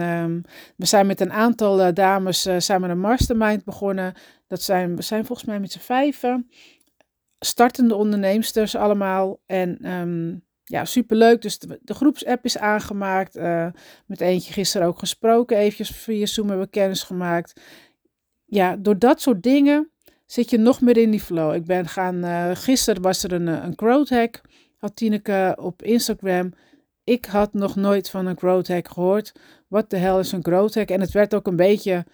we 0.75 0.85
zijn 0.85 1.07
met 1.07 1.21
een 1.21 1.31
aantal 1.31 1.93
dames 1.93 2.47
samen 2.57 2.89
een 2.89 2.99
mastermind 2.99 3.63
begonnen. 3.63 4.13
Dat 4.53 4.61
zijn, 4.61 4.95
we 4.95 5.01
zijn 5.01 5.25
volgens 5.25 5.47
mij 5.47 5.59
met 5.59 5.71
z'n 5.71 5.79
vijven. 5.79 6.49
Startende 7.39 7.95
onderneemsters 7.95 8.75
allemaal. 8.75 9.39
En 9.45 9.91
um, 9.91 10.43
ja, 10.63 10.85
superleuk. 10.85 11.41
Dus 11.41 11.59
de, 11.59 11.93
groepsapp 11.93 12.45
is 12.45 12.57
aangemaakt. 12.57 13.37
Uh, 13.37 13.67
met 14.05 14.21
eentje 14.21 14.53
gisteren 14.53 14.87
ook 14.87 14.99
gesproken. 14.99 15.57
Eventjes 15.57 15.89
via 15.89 16.25
Zoom 16.25 16.47
hebben 16.47 16.65
we 16.65 16.71
kennis 16.71 17.03
gemaakt. 17.03 17.61
Ja, 18.45 18.75
door 18.75 18.99
dat 18.99 19.21
soort 19.21 19.43
dingen 19.43 19.91
zit 20.25 20.49
je 20.49 20.57
nog 20.57 20.81
meer 20.81 20.97
in 20.97 21.11
die 21.11 21.21
flow. 21.21 21.53
Ik 21.53 21.65
ben 21.65 21.87
gaan, 21.87 22.25
uh, 22.25 22.51
gisteren 22.53 23.01
was 23.01 23.23
er 23.23 23.31
een, 23.31 23.47
eh, 23.47 23.63
een 23.63 23.73
growth 23.75 24.09
hack. 24.09 24.41
Had 24.77 24.95
Tineke 24.95 25.57
op 25.59 25.81
Instagram. 25.81 26.53
Ik 27.03 27.25
had 27.25 27.53
nog 27.53 27.75
nooit 27.75 28.09
van 28.09 28.25
een 28.25 28.37
growth 28.37 28.67
hack 28.67 28.87
gehoord. 28.87 29.31
Wat 29.67 29.89
de 29.89 29.97
hel 29.97 30.19
is 30.19 30.31
een 30.31 30.43
growth 30.43 30.75
hack? 30.75 30.89
En 30.89 31.01
het 31.01 31.11
werd 31.11 31.33
ook 31.33 31.47
een 31.47 31.55
beetje 31.55 32.05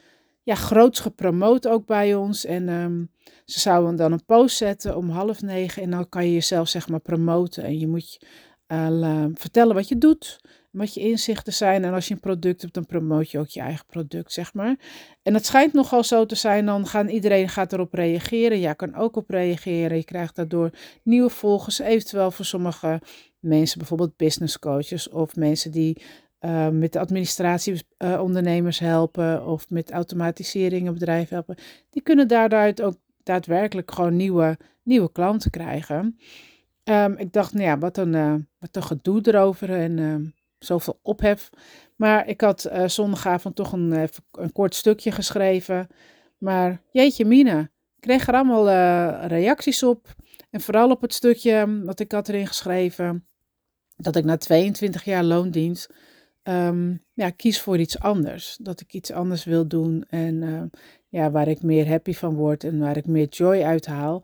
ja, 0.49 0.55
groots 0.55 0.99
gepromoot 0.99 1.67
ook 1.67 1.85
bij 1.85 2.15
ons. 2.15 2.45
En 2.45 2.69
um, 2.69 3.11
ze 3.45 3.59
zouden 3.59 3.95
dan 3.95 4.11
een 4.11 4.25
post 4.25 4.57
zetten 4.57 4.97
om 4.97 5.09
half 5.09 5.41
negen. 5.41 5.83
En 5.83 5.89
dan 5.89 6.09
kan 6.09 6.25
je 6.25 6.33
jezelf 6.33 6.67
zeg 6.67 6.87
maar 6.87 6.99
promoten. 6.99 7.63
En 7.63 7.79
je 7.79 7.87
moet 7.87 8.25
uh, 8.67 9.25
vertellen 9.33 9.75
wat 9.75 9.87
je 9.87 9.97
doet. 9.97 10.39
Wat 10.71 10.93
je 10.93 10.99
inzichten 10.99 11.53
zijn. 11.53 11.83
En 11.83 11.93
als 11.93 12.07
je 12.07 12.13
een 12.13 12.19
product 12.19 12.61
hebt, 12.61 12.73
dan 12.73 12.85
promoot 12.85 13.31
je 13.31 13.39
ook 13.39 13.47
je 13.47 13.59
eigen 13.59 13.85
product, 13.85 14.33
zeg 14.33 14.53
maar. 14.53 14.75
En 15.21 15.33
het 15.33 15.45
schijnt 15.45 15.73
nogal 15.73 16.03
zo 16.03 16.25
te 16.25 16.35
zijn. 16.35 16.65
Dan 16.65 16.87
gaan 16.87 17.07
iedereen 17.07 17.49
gaat 17.49 17.73
erop 17.73 17.93
reageren. 17.93 18.59
Jij 18.59 18.75
kan 18.75 18.95
ook 18.95 19.15
op 19.15 19.29
reageren. 19.29 19.97
Je 19.97 20.03
krijgt 20.03 20.35
daardoor 20.35 20.69
nieuwe 21.03 21.29
volgers. 21.29 21.79
Eventueel 21.79 22.31
voor 22.31 22.45
sommige 22.45 23.01
mensen, 23.39 23.77
bijvoorbeeld 23.77 24.17
business 24.17 24.59
coaches. 24.59 25.09
Of 25.09 25.35
mensen 25.35 25.71
die 25.71 26.01
uh, 26.41 26.67
met 26.69 26.93
de 26.93 26.99
administratieondernemers 26.99 28.81
uh, 28.81 28.87
helpen 28.87 29.45
of 29.45 29.69
met 29.69 29.91
automatisering 29.91 30.87
een 30.87 30.93
bedrijf 30.93 31.29
helpen, 31.29 31.55
die 31.89 32.01
kunnen 32.01 32.27
daaruit 32.27 32.81
ook 32.81 32.95
daadwerkelijk 33.23 33.91
gewoon 33.91 34.15
nieuwe, 34.15 34.57
nieuwe 34.83 35.11
klanten 35.11 35.51
krijgen. 35.51 36.17
Um, 36.83 37.17
ik 37.17 37.33
dacht, 37.33 37.53
nou 37.53 37.65
ja, 37.65 37.77
wat 37.77 37.97
een, 37.97 38.13
uh, 38.13 38.33
wat 38.59 38.75
een 38.75 38.83
gedoe 38.83 39.21
erover 39.23 39.73
en 39.73 39.97
uh, 39.97 40.15
zoveel 40.59 40.99
ophef. 41.01 41.49
Maar 41.95 42.27
ik 42.27 42.41
had 42.41 42.69
uh, 42.71 42.87
zondagavond 42.87 43.55
toch 43.55 43.71
een, 43.71 44.09
een 44.31 44.51
kort 44.51 44.75
stukje 44.75 45.11
geschreven. 45.11 45.87
Maar 46.37 46.81
jeetje 46.91 47.25
mina, 47.25 47.59
ik 47.59 47.99
kreeg 47.99 48.27
er 48.27 48.33
allemaal 48.33 48.69
reacties 49.27 49.83
op. 49.83 50.07
En 50.49 50.61
vooral 50.61 50.89
op 50.89 51.01
het 51.01 51.13
stukje 51.13 51.81
wat 51.83 51.99
ik 51.99 52.11
had 52.11 52.29
erin 52.29 52.47
geschreven. 52.47 53.27
Dat 53.95 54.15
ik 54.15 54.23
na 54.23 54.37
22 54.37 55.03
jaar 55.03 55.23
loondienst 55.23 55.93
um, 56.49 57.03
ja, 57.13 57.29
kies 57.29 57.61
voor 57.61 57.77
iets 57.77 57.99
anders. 57.99 58.57
Dat 58.61 58.81
ik 58.81 58.93
iets 58.93 59.11
anders 59.11 59.43
wil 59.43 59.67
doen 59.67 60.05
en 60.09 60.41
uh, 60.41 60.61
ja, 61.09 61.31
waar 61.31 61.47
ik 61.47 61.61
meer 61.61 61.87
happy 61.87 62.13
van 62.13 62.35
word 62.35 62.63
en 62.63 62.79
waar 62.79 62.97
ik 62.97 63.05
meer 63.05 63.27
joy 63.27 63.61
uit 63.61 63.85
haal. 63.85 64.23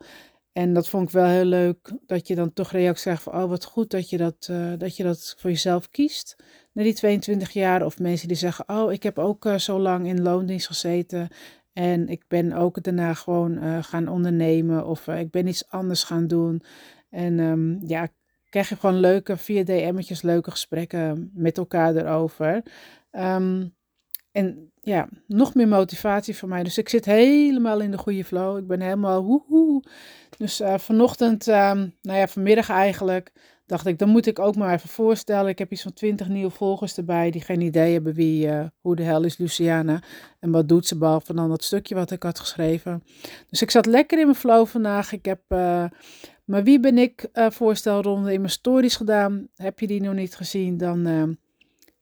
En 0.52 0.74
dat 0.74 0.88
vond 0.88 1.06
ik 1.06 1.14
wel 1.14 1.26
heel 1.26 1.44
leuk, 1.44 1.92
dat 2.06 2.26
je 2.26 2.34
dan 2.34 2.52
toch 2.52 2.70
reactie 2.70 3.02
krijgt 3.02 3.22
van, 3.22 3.34
oh 3.42 3.48
wat 3.48 3.64
goed 3.64 3.90
dat 3.90 4.10
je 4.10 4.16
dat, 4.16 4.48
uh, 4.50 4.72
dat 4.78 4.96
je 4.96 5.02
dat 5.02 5.34
voor 5.38 5.50
jezelf 5.50 5.90
kiest. 5.90 6.36
Na 6.72 6.82
die 6.82 6.94
22 6.94 7.50
jaar, 7.50 7.84
of 7.84 7.98
mensen 7.98 8.28
die 8.28 8.36
zeggen, 8.36 8.68
oh 8.68 8.92
ik 8.92 9.02
heb 9.02 9.18
ook 9.18 9.44
uh, 9.44 9.58
zo 9.58 9.78
lang 9.78 10.06
in 10.06 10.22
loondienst 10.22 10.66
gezeten 10.66 11.28
en 11.72 12.08
ik 12.08 12.24
ben 12.28 12.52
ook 12.52 12.82
daarna 12.82 13.14
gewoon 13.14 13.64
uh, 13.64 13.82
gaan 13.82 14.08
ondernemen 14.08 14.86
of 14.86 15.08
ik 15.08 15.30
ben 15.30 15.46
iets 15.46 15.68
anders 15.68 16.04
gaan 16.04 16.26
doen. 16.26 16.62
En 17.10 17.38
um, 17.38 17.78
ja, 17.86 18.08
krijg 18.56 18.68
je 18.68 18.76
gewoon 18.86 19.00
leuke, 19.00 19.36
via 19.36 19.64
DM'tjes, 19.64 20.22
leuke 20.22 20.50
gesprekken 20.50 21.30
met 21.34 21.58
elkaar 21.58 21.96
erover. 21.96 22.62
Um, 23.12 23.74
en 24.32 24.72
ja, 24.80 25.08
nog 25.26 25.54
meer 25.54 25.68
motivatie 25.68 26.36
voor 26.36 26.48
mij. 26.48 26.62
Dus 26.62 26.78
ik 26.78 26.88
zit 26.88 27.04
helemaal 27.04 27.80
in 27.80 27.90
de 27.90 27.98
goede 27.98 28.24
flow. 28.24 28.58
Ik 28.58 28.66
ben 28.66 28.80
helemaal 28.80 29.24
woehoe. 29.24 29.82
Dus 30.38 30.60
uh, 30.60 30.78
vanochtend, 30.78 31.46
um, 31.46 31.94
nou 32.02 32.18
ja, 32.18 32.26
vanmiddag 32.28 32.68
eigenlijk, 32.68 33.32
dacht 33.66 33.86
ik, 33.86 33.98
dan 33.98 34.08
moet 34.08 34.26
ik 34.26 34.38
ook 34.38 34.56
maar 34.56 34.74
even 34.74 34.88
voorstellen. 34.88 35.48
Ik 35.48 35.58
heb 35.58 35.72
iets 35.72 35.82
van 35.82 35.92
twintig 35.92 36.28
nieuwe 36.28 36.50
volgers 36.50 36.96
erbij 36.96 37.30
die 37.30 37.40
geen 37.40 37.60
idee 37.60 37.92
hebben 37.92 38.14
wie, 38.14 38.46
uh, 38.46 38.64
hoe 38.80 38.96
de 38.96 39.02
hel 39.02 39.24
is 39.24 39.36
Luciana 39.36 40.02
en 40.40 40.50
wat 40.50 40.68
doet 40.68 40.86
ze 40.86 40.98
behalve 40.98 41.34
dan 41.34 41.48
dat 41.48 41.64
stukje 41.64 41.94
wat 41.94 42.10
ik 42.10 42.22
had 42.22 42.38
geschreven. 42.38 43.02
Dus 43.48 43.62
ik 43.62 43.70
zat 43.70 43.86
lekker 43.86 44.18
in 44.18 44.24
mijn 44.24 44.38
flow 44.38 44.66
vandaag. 44.66 45.12
Ik 45.12 45.24
heb 45.24 45.40
uh, 45.48 45.84
maar 46.46 46.62
wie 46.62 46.80
ben 46.80 46.98
ik 46.98 47.28
uh, 47.32 47.50
voorstelronde 47.50 48.32
in 48.32 48.40
mijn 48.40 48.52
stories 48.52 48.96
gedaan. 48.96 49.48
Heb 49.56 49.80
je 49.80 49.86
die 49.86 50.00
nog 50.00 50.14
niet 50.14 50.36
gezien, 50.36 50.76
dan 50.76 51.06
uh, 51.06 51.22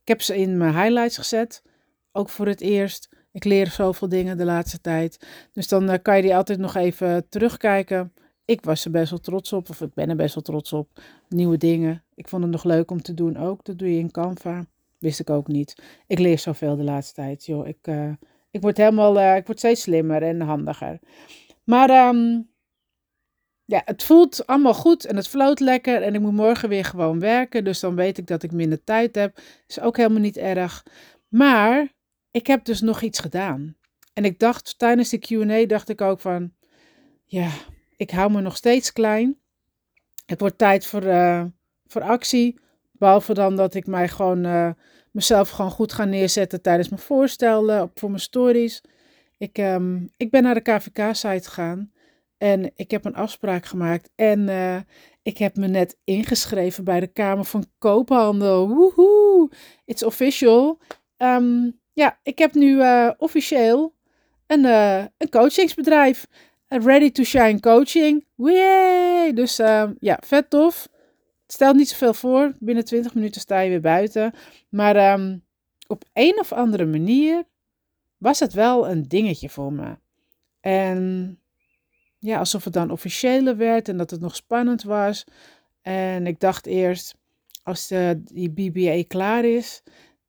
ik 0.03 0.09
heb 0.09 0.23
ze 0.23 0.37
in 0.37 0.57
mijn 0.57 0.75
highlights 0.75 1.17
gezet. 1.17 1.63
Ook 2.13 2.29
voor 2.29 2.47
het 2.47 2.61
eerst. 2.61 3.09
Ik 3.33 3.45
leer 3.45 3.67
zoveel 3.67 4.09
dingen 4.09 4.37
de 4.37 4.45
laatste 4.45 4.81
tijd. 4.81 5.27
Dus 5.53 5.69
dan 5.69 5.91
uh, 5.91 5.95
kan 6.03 6.17
je 6.17 6.23
die 6.23 6.37
altijd 6.37 6.59
nog 6.59 6.75
even 6.75 7.29
terugkijken. 7.29 8.13
Ik 8.45 8.65
was 8.65 8.85
er 8.85 8.91
best 8.91 9.11
wel 9.11 9.21
trots 9.21 9.53
op, 9.53 9.69
of 9.69 9.81
ik 9.81 9.95
ben 9.95 10.09
er 10.11 10.17
best 10.17 10.35
wel 10.35 10.45
trots 10.45 10.73
op. 10.73 10.89
Nieuwe 11.29 11.57
dingen. 11.57 12.03
Ik 12.15 12.29
vond 12.29 12.43
het 12.43 12.53
nog 12.53 12.65
leuk 12.65 12.91
om 12.91 13.03
te 13.03 13.15
doen 13.15 13.37
ook. 13.37 13.65
Dat 13.65 13.79
doe 13.79 13.93
je 13.93 13.99
in 13.99 14.11
Canva. 14.11 14.67
Wist 14.99 15.21
ik 15.21 15.31
ook 15.31 15.49
niet. 15.49 15.83
Ik 16.07 16.19
leer 16.19 16.39
zoveel 16.39 16.77
de 16.77 16.83
laatste 16.83 17.15
tijd, 17.15 17.47
joh. 17.47 17.67
Ik, 17.67 17.89
ik 18.51 18.61
word 18.61 18.77
helemaal, 18.77 19.37
ik 19.37 19.47
word 19.47 19.59
steeds 19.59 19.83
slimmer 19.83 20.23
en 20.23 20.41
handiger. 20.41 20.99
Maar 21.65 22.09
um, 22.09 22.49
ja, 23.65 23.83
het 23.85 24.03
voelt 24.03 24.47
allemaal 24.47 24.75
goed 24.75 25.05
en 25.05 25.17
het 25.17 25.29
floot 25.29 25.61
lekker. 25.61 26.03
En 26.03 26.15
ik 26.15 26.21
moet 26.21 26.33
morgen 26.33 26.69
weer 26.69 26.85
gewoon 26.85 27.21
werken. 27.21 27.65
Dus 27.65 27.81
dan 27.81 27.95
weet 27.95 28.19
ik 28.19 28.27
dat 28.27 28.43
ik 28.43 28.53
minder 28.53 28.85
tijd 28.85 29.15
heb. 29.15 29.39
Is 29.67 29.81
ook 29.81 29.97
helemaal 29.97 30.21
niet 30.21 30.37
erg. 30.37 30.83
Maar 31.29 31.93
ik 32.31 32.47
heb 32.47 32.65
dus 32.65 32.81
nog 32.81 33.03
iets 33.03 33.19
gedaan. 33.19 33.77
En 34.13 34.25
ik 34.25 34.39
dacht 34.39 34.79
tijdens 34.79 35.09
de 35.09 35.19
QA, 35.19 35.67
dacht 35.67 35.89
ik 35.89 36.01
ook 36.01 36.21
van, 36.21 36.53
ja, 37.25 37.51
ik 37.97 38.11
hou 38.11 38.31
me 38.31 38.41
nog 38.41 38.57
steeds 38.57 38.93
klein. 38.93 39.39
Het 40.27 40.41
wordt 40.41 40.59
tijd 40.59 40.87
voor, 40.87 41.03
uh, 41.03 41.45
voor 41.87 42.03
actie. 42.03 42.61
Behalve 42.93 43.35
dan 43.35 43.57
dat 43.57 43.75
ik 43.75 43.87
mij 43.87 44.09
gewoon, 44.09 44.47
uh, 44.47 44.71
mezelf 45.11 45.51
gewoon 45.51 45.71
goed 45.71 45.93
ga 45.93 46.05
neerzetten 46.05 46.63
tijdens 46.63 46.89
mijn 46.89 47.01
voorstellen, 47.01 47.91
voor 47.95 48.09
mijn 48.09 48.21
stories. 48.21 48.81
Ik, 49.39 49.59
um, 49.59 50.11
ik 50.17 50.31
ben 50.31 50.43
naar 50.43 50.55
de 50.55 50.61
KVK-site 50.61 51.49
gegaan. 51.49 51.93
En 52.39 52.73
ik 52.75 52.91
heb 52.91 53.05
een 53.05 53.15
afspraak 53.15 53.67
gemaakt. 53.67 54.11
En 54.15 54.49
uh, 54.49 54.77
ik 55.23 55.39
heb 55.39 55.57
me 55.57 55.67
net 55.67 55.97
ingeschreven 56.05 56.85
bij 56.85 57.01
de 57.01 57.07
Kamer 57.07 57.45
van 57.45 57.67
Koophandel. 57.79 58.69
Woehoe, 58.69 59.51
it's 59.85 60.03
official. 60.03 60.79
Um, 61.19 61.81
ja, 61.93 62.19
ik 62.23 62.39
heb 62.39 62.55
nu 62.55 62.83
officieel 63.19 63.95
een, 64.47 64.65
een 65.17 65.29
coachingsbedrijf. 65.31 66.27
Ready 66.69 67.11
to 67.11 67.23
Shine 67.23 67.61
Coaching. 67.61 68.27
Wee! 68.35 69.33
Dus 69.33 69.57
ja, 69.99 70.19
vet 70.21 70.51
tof. 70.51 70.89
Het 71.43 71.53
stelt 71.53 71.77
niet 71.77 71.89
zoveel 71.89 72.15
voor. 72.15 72.57
Binnen 72.59 72.85
20 72.85 73.15
minuten 73.15 73.41
sta 73.41 73.61
je 73.61 73.71
weer 73.71 73.81
buiten. 73.81 74.33
Maar 74.69 74.97
ehm, 74.97 75.39
op 75.87 76.05
een 76.13 76.39
of 76.41 76.53
andere 76.53 76.87
manier 76.87 77.45
was 78.19 78.41
het 78.41 78.53
wel 78.53 78.89
een 78.89 79.03
dingetje 79.03 79.49
voor 79.49 79.73
me. 79.73 79.97
En 80.61 81.39
ja, 82.25 82.39
alsof 82.39 82.65
het 82.65 82.73
dan 82.73 82.91
officiëler 82.91 83.57
werd 83.57 83.89
en 83.89 83.97
dat 83.97 84.11
het 84.11 84.21
nog 84.21 84.37
spannend 84.37 84.83
was. 84.83 85.25
En 85.83 86.27
ik 86.27 86.41
dacht 86.41 86.67
eerst, 86.67 87.15
als 87.63 87.89
de, 87.89 88.23
die 88.25 88.51
BBA 88.51 89.05
klaar 89.09 89.45
is 89.45 89.83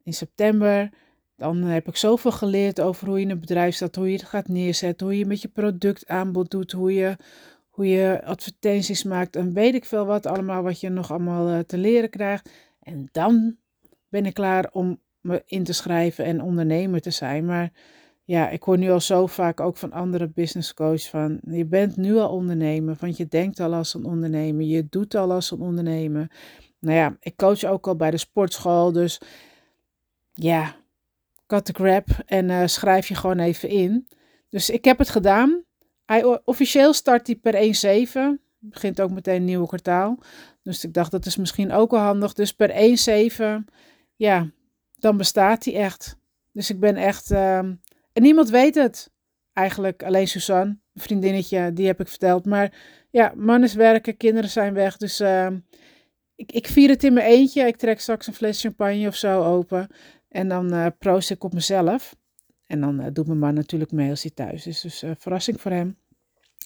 in 0.03 0.13
september, 0.13 0.89
dan 1.35 1.63
heb 1.63 1.87
ik 1.87 1.95
zoveel 1.95 2.31
geleerd 2.31 2.81
over 2.81 3.07
hoe 3.07 3.19
je 3.19 3.25
een 3.25 3.39
bedrijf 3.39 3.75
staat, 3.75 3.95
hoe 3.95 4.07
je 4.07 4.17
het 4.17 4.25
gaat 4.25 4.47
neerzetten, 4.47 5.07
hoe 5.07 5.17
je 5.17 5.25
met 5.25 5.41
je 5.41 5.47
productaanbod 5.47 6.51
doet, 6.51 6.71
hoe 6.71 6.93
je, 6.93 7.17
hoe 7.69 7.87
je 7.87 8.21
advertenties 8.23 9.03
maakt 9.03 9.35
en 9.35 9.53
weet 9.53 9.73
ik 9.73 9.85
veel 9.85 10.05
wat 10.05 10.25
allemaal, 10.25 10.63
wat 10.63 10.79
je 10.79 10.89
nog 10.89 11.11
allemaal 11.11 11.49
eh, 11.49 11.59
te 11.59 11.77
leren 11.77 12.09
krijgt. 12.09 12.49
En 12.79 13.09
dan 13.11 13.57
ben 14.09 14.25
ik 14.25 14.33
klaar 14.33 14.69
om 14.71 15.01
me 15.21 15.43
in 15.45 15.63
te 15.63 15.73
schrijven 15.73 16.25
en 16.25 16.41
ondernemer 16.41 17.01
te 17.01 17.11
zijn. 17.11 17.45
Maar 17.45 17.71
ja, 18.25 18.50
ik 18.50 18.63
hoor 18.63 18.77
nu 18.77 18.91
al 18.91 19.00
zo 19.00 19.27
vaak 19.27 19.60
ook 19.60 19.77
van 19.77 19.91
andere 19.91 20.27
business 20.27 20.74
coaches 20.74 21.10
van 21.10 21.39
je 21.48 21.65
bent 21.65 21.98
nu 21.98 22.17
al 22.17 22.29
ondernemer, 22.29 22.96
want 23.00 23.17
je 23.17 23.27
denkt 23.27 23.60
al 23.60 23.74
als 23.74 23.94
een 23.94 24.05
ondernemer, 24.05 24.65
je 24.65 24.88
doet 24.89 25.15
al 25.15 25.32
als 25.32 25.51
een 25.51 25.62
ondernemer. 25.62 26.32
Nou 26.79 26.98
ja, 26.98 27.17
ik 27.20 27.36
coach 27.36 27.63
ook 27.63 27.88
al 27.88 27.96
bij 27.96 28.12
de 28.12 28.17
sportschool, 28.17 28.91
dus 28.91 29.22
ja, 30.34 30.75
cut 31.48 31.65
the 31.65 31.72
crap 31.72 32.08
en 32.25 32.50
uh, 32.50 32.65
schrijf 32.65 33.08
je 33.08 33.15
gewoon 33.15 33.39
even 33.39 33.70
in. 33.70 34.08
Dus 34.50 34.70
ik 34.70 34.86
heb 34.86 34.98
het 34.98 35.10
gedaan. 35.10 35.63
Hij, 36.05 36.39
officieel 36.46 36.94
start 36.94 37.27
hij 37.27 37.36
per 37.36 37.53
1-7. 38.38 38.41
Begint 38.60 39.01
ook 39.01 39.12
meteen 39.12 39.36
een 39.36 39.46
nieuwe 39.46 39.67
kwartaal. 39.67 40.20
Dus 40.63 40.84
ik 40.84 40.94
dacht 40.94 41.12
dat 41.12 41.25
is 41.25 41.36
misschien 41.36 41.72
ook 41.72 41.91
wel 41.91 42.00
handig. 42.00 42.34
Dus 42.34 42.53
per 42.53 42.70
1-7, 43.62 43.74
ja, 44.15 44.50
dan 44.96 45.17
bestaat 45.17 45.65
hij 45.65 45.75
echt. 45.75 46.17
Dus 46.51 46.70
ik 46.70 46.79
ben 46.79 46.96
echt. 46.96 47.32
Uh, 47.32 47.60
en 48.15 48.22
niemand 48.22 48.50
weet 48.50 48.75
het. 48.75 49.12
Eigenlijk 49.53 50.03
alleen 50.03 50.27
Suzanne, 50.27 50.77
een 50.93 51.01
vriendinnetje, 51.01 51.74
die 51.74 51.88
heb 51.88 52.00
ik 52.00 52.07
verteld. 52.07 52.45
Maar 52.45 52.74
ja, 53.10 53.34
man 53.36 53.63
is 53.63 53.74
werken, 53.74 54.17
kinderen 54.17 54.50
zijn 54.50 54.74
weg. 54.74 54.98
Dus 54.98 55.22
uh, 55.22 55.48
ik, 56.36 56.51
ik 56.51 56.67
vier 56.67 56.89
het 56.89 57.03
in 57.03 57.13
mijn 57.13 57.25
eentje. 57.25 57.67
Ik 57.67 57.75
trek 57.77 58.00
straks 58.00 58.27
een 58.27 58.34
fles 58.34 58.62
champagne 58.62 59.07
of 59.07 59.15
zo 59.15 59.43
open. 59.43 59.88
En 60.29 60.48
dan 60.48 60.74
uh, 60.74 60.88
proost 61.00 61.29
ik 61.29 61.43
op 61.43 61.53
mezelf. 61.53 62.15
En 62.65 62.81
dan 62.81 63.01
uh, 63.01 63.07
doet 63.13 63.27
mijn 63.27 63.39
man 63.39 63.53
natuurlijk 63.53 63.91
mee 63.91 64.10
als 64.10 64.22
hij 64.22 64.31
thuis 64.31 64.67
is. 64.67 64.81
Dus 64.81 65.03
uh, 65.03 65.12
verrassing 65.17 65.62
voor 65.62 65.72
hem. 65.72 65.98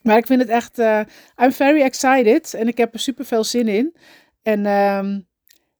Maar 0.03 0.17
ik 0.17 0.25
vind 0.25 0.41
het 0.41 0.49
echt, 0.49 0.77
I'm 1.37 1.51
very 1.51 1.81
excited. 1.81 2.53
En 2.53 2.67
ik 2.67 2.77
heb 2.77 2.93
er 2.93 2.99
super 2.99 3.25
veel 3.25 3.43
zin 3.43 3.67
in. 3.67 3.95
En 4.41 4.65
um, 4.65 5.27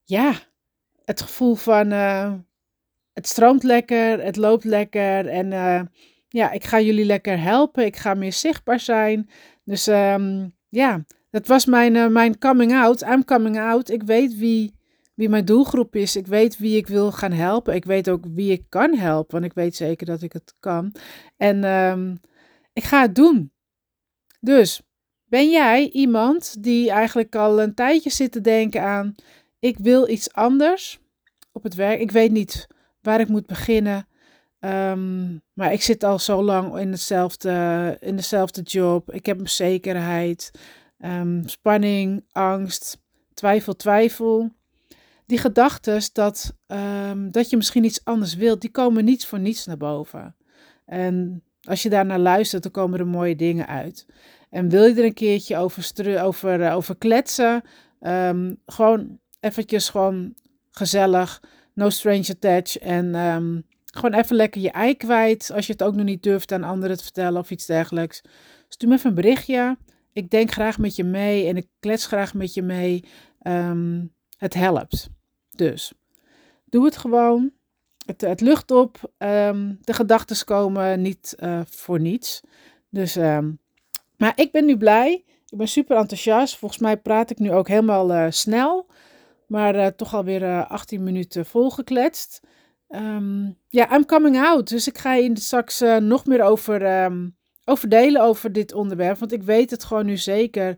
ja, 0.04 0.32
het 1.04 1.20
gevoel 1.20 1.54
van, 1.54 1.92
het 3.12 3.26
stroomt 3.26 3.62
lekker, 3.62 4.22
het 4.24 4.36
loopt 4.36 4.64
lekker. 4.64 5.26
En 5.26 5.50
ja, 6.28 6.50
ik 6.50 6.64
ga 6.64 6.80
jullie 6.80 7.04
lekker 7.04 7.40
helpen. 7.40 7.84
Ik 7.84 7.96
ga 7.96 8.14
meer 8.14 8.32
zichtbaar 8.32 8.80
zijn. 8.80 9.30
Dus 9.64 9.86
um, 9.86 10.54
ja, 10.68 11.04
dat 11.30 11.46
was 11.46 11.64
mijn, 11.64 12.12
mijn 12.12 12.38
coming 12.38 12.74
out. 12.74 13.02
I'm 13.02 13.24
coming 13.24 13.58
out. 13.58 13.90
Ik 13.90 14.02
weet 14.02 14.36
wie 14.36 14.78
wie 15.20 15.28
mijn 15.28 15.44
doelgroep 15.44 15.96
is. 15.96 16.16
Ik 16.16 16.26
weet 16.26 16.58
wie 16.58 16.76
ik 16.76 16.86
wil 16.86 17.12
gaan 17.12 17.32
helpen. 17.32 17.74
Ik 17.74 17.84
weet 17.84 18.10
ook 18.10 18.24
wie 18.28 18.52
ik 18.52 18.64
kan 18.68 18.94
helpen, 18.94 19.32
want 19.32 19.44
ik 19.44 19.52
weet 19.52 19.76
zeker 19.76 20.06
dat 20.06 20.22
ik 20.22 20.32
het 20.32 20.54
kan. 20.60 20.94
En 21.36 21.64
um, 21.64 22.20
ik 22.72 22.82
ga 22.82 23.00
het 23.00 23.14
doen. 23.14 23.52
Dus 24.40 24.80
ben 25.24 25.50
jij 25.50 25.88
iemand 25.88 26.62
die 26.62 26.90
eigenlijk 26.90 27.34
al 27.34 27.62
een 27.62 27.74
tijdje 27.74 28.10
zit 28.10 28.32
te 28.32 28.40
denken 28.40 28.82
aan: 28.82 29.14
ik 29.58 29.78
wil 29.78 30.08
iets 30.08 30.32
anders 30.32 31.00
op 31.52 31.62
het 31.62 31.74
werk. 31.74 32.00
Ik 32.00 32.10
weet 32.10 32.30
niet 32.30 32.66
waar 33.02 33.20
ik 33.20 33.28
moet 33.28 33.46
beginnen. 33.46 34.06
Um, 34.60 35.42
maar 35.52 35.72
ik 35.72 35.82
zit 35.82 36.04
al 36.04 36.18
zo 36.18 36.42
lang 36.42 36.78
in, 36.78 36.90
hetzelfde, 36.90 37.96
in 38.00 38.16
dezelfde 38.16 38.62
job. 38.62 39.12
Ik 39.12 39.26
heb 39.26 39.40
een 39.40 39.48
zekerheid, 39.48 40.50
um, 40.98 41.48
spanning, 41.48 42.24
angst, 42.32 42.98
twijfel, 43.34 43.76
twijfel 43.76 44.50
die 45.30 45.38
gedachten 45.38 46.02
dat, 46.12 46.54
um, 46.66 47.30
dat 47.30 47.50
je 47.50 47.56
misschien 47.56 47.84
iets 47.84 48.04
anders 48.04 48.34
wilt, 48.34 48.60
die 48.60 48.70
komen 48.70 49.04
niet 49.04 49.26
voor 49.26 49.38
niets 49.38 49.66
naar 49.66 49.76
boven. 49.76 50.36
En 50.84 51.42
als 51.62 51.82
je 51.82 51.88
daarnaar 51.88 52.18
luistert, 52.18 52.62
dan 52.62 52.72
komen 52.72 52.98
er 52.98 53.06
mooie 53.06 53.36
dingen 53.36 53.66
uit. 53.66 54.06
En 54.50 54.68
wil 54.68 54.84
je 54.84 54.94
er 54.94 55.04
een 55.04 55.14
keertje 55.14 55.56
over, 55.56 56.22
over, 56.22 56.60
uh, 56.60 56.76
over 56.76 56.96
kletsen, 56.96 57.62
gewoon 58.66 59.18
eventjes 59.40 59.88
gewoon 59.88 60.34
gezellig, 60.70 61.42
no 61.74 61.90
strange 61.90 62.28
attach 62.28 62.78
en 62.78 63.14
um, 63.14 63.66
gewoon 63.84 64.20
even 64.20 64.36
lekker 64.36 64.60
je 64.60 64.70
ei 64.70 64.96
kwijt. 64.96 65.50
Als 65.54 65.66
je 65.66 65.72
het 65.72 65.82
ook 65.82 65.94
nog 65.94 66.04
niet 66.04 66.22
durft 66.22 66.52
aan 66.52 66.64
anderen 66.64 66.96
te 66.96 67.02
vertellen 67.02 67.40
of 67.40 67.50
iets 67.50 67.66
dergelijks. 67.66 68.20
Stuur 68.68 68.88
me 68.88 68.94
even 68.94 69.08
een 69.08 69.14
berichtje. 69.14 69.76
Ik 70.12 70.30
denk 70.30 70.50
graag 70.50 70.78
met 70.78 70.96
je 70.96 71.04
mee 71.04 71.46
en 71.46 71.56
ik 71.56 71.66
klets 71.80 72.06
graag 72.06 72.34
met 72.34 72.54
je 72.54 72.62
mee. 72.62 73.04
Um, 73.42 74.14
het 74.36 74.54
helpt. 74.54 75.08
Dus 75.50 75.92
doe 76.64 76.84
het 76.84 76.96
gewoon. 76.96 77.52
Het, 78.06 78.20
het 78.20 78.40
lucht 78.40 78.70
op. 78.70 79.12
Um, 79.18 79.78
de 79.80 79.92
gedachten 79.92 80.44
komen 80.44 81.02
niet 81.02 81.36
uh, 81.38 81.60
voor 81.68 82.00
niets. 82.00 82.40
Dus, 82.88 83.16
maar 84.16 84.32
ik 84.34 84.48
ben 84.52 84.64
nu 84.64 84.76
blij. 84.76 85.24
Ik 85.46 85.58
ben 85.58 85.68
super 85.68 85.96
enthousiast. 85.96 86.56
Volgens 86.56 86.80
mij 86.80 86.96
praat 86.96 87.30
ik 87.30 87.38
nu 87.38 87.52
ook 87.52 87.68
helemaal 87.68 88.10
uh, 88.10 88.26
snel. 88.28 88.86
Maar 89.50 89.74
uh, 89.74 89.86
toch 89.86 90.14
alweer 90.14 90.66
18 90.66 91.02
minuten 91.02 91.46
volgekletst. 91.46 92.40
Um, 92.88 93.58
ja, 93.68 93.94
I'm 93.96 94.06
coming 94.06 94.38
out. 94.38 94.68
Dus 94.68 94.88
ik 94.88 94.98
ga 94.98 95.14
je 95.14 95.40
straks 95.40 95.80
nog 96.00 96.26
meer 96.26 96.42
over, 96.42 97.02
um, 97.04 97.36
over 97.64 97.88
delen 97.88 98.22
over 98.22 98.52
dit 98.52 98.72
onderwerp. 98.72 99.18
Want 99.18 99.32
ik 99.32 99.42
weet 99.42 99.70
het 99.70 99.84
gewoon 99.84 100.06
nu 100.06 100.16
zeker 100.16 100.74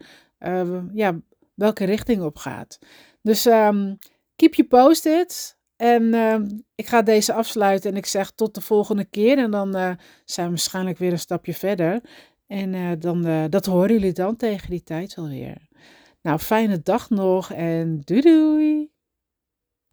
ja, 0.92 1.20
welke 1.54 1.84
richting 1.84 2.22
op 2.22 2.36
gaat. 2.36 2.78
Dus 3.22 3.46
um, 3.46 3.98
keep 4.36 4.54
you 4.54 4.68
posted. 4.68 5.56
En 5.76 6.02
uh, 6.02 6.36
ik 6.74 6.86
ga 6.86 7.02
deze 7.02 7.32
afsluiten 7.32 7.90
en 7.90 7.96
ik 7.96 8.06
zeg 8.06 8.30
tot 8.30 8.54
de 8.54 8.60
volgende 8.60 9.04
keer. 9.04 9.38
En 9.38 9.50
dan 9.50 9.76
uh, 9.76 9.90
zijn 10.24 10.46
we 10.46 10.52
waarschijnlijk 10.52 10.98
weer 10.98 11.12
een 11.12 11.18
stapje 11.18 11.54
verder. 11.54 12.00
En 12.46 12.72
uh, 12.72 12.90
dan, 12.98 13.26
uh, 13.26 13.44
dat 13.48 13.66
horen 13.66 13.92
jullie 13.92 14.12
dan 14.12 14.36
tegen 14.36 14.70
die 14.70 14.82
tijd 14.82 15.14
alweer. 15.16 15.70
Nou, 16.22 16.38
fijne 16.38 16.82
dag 16.82 17.10
nog 17.10 17.52
en 17.52 18.00
doei 18.00 18.20
doei! 18.20 18.90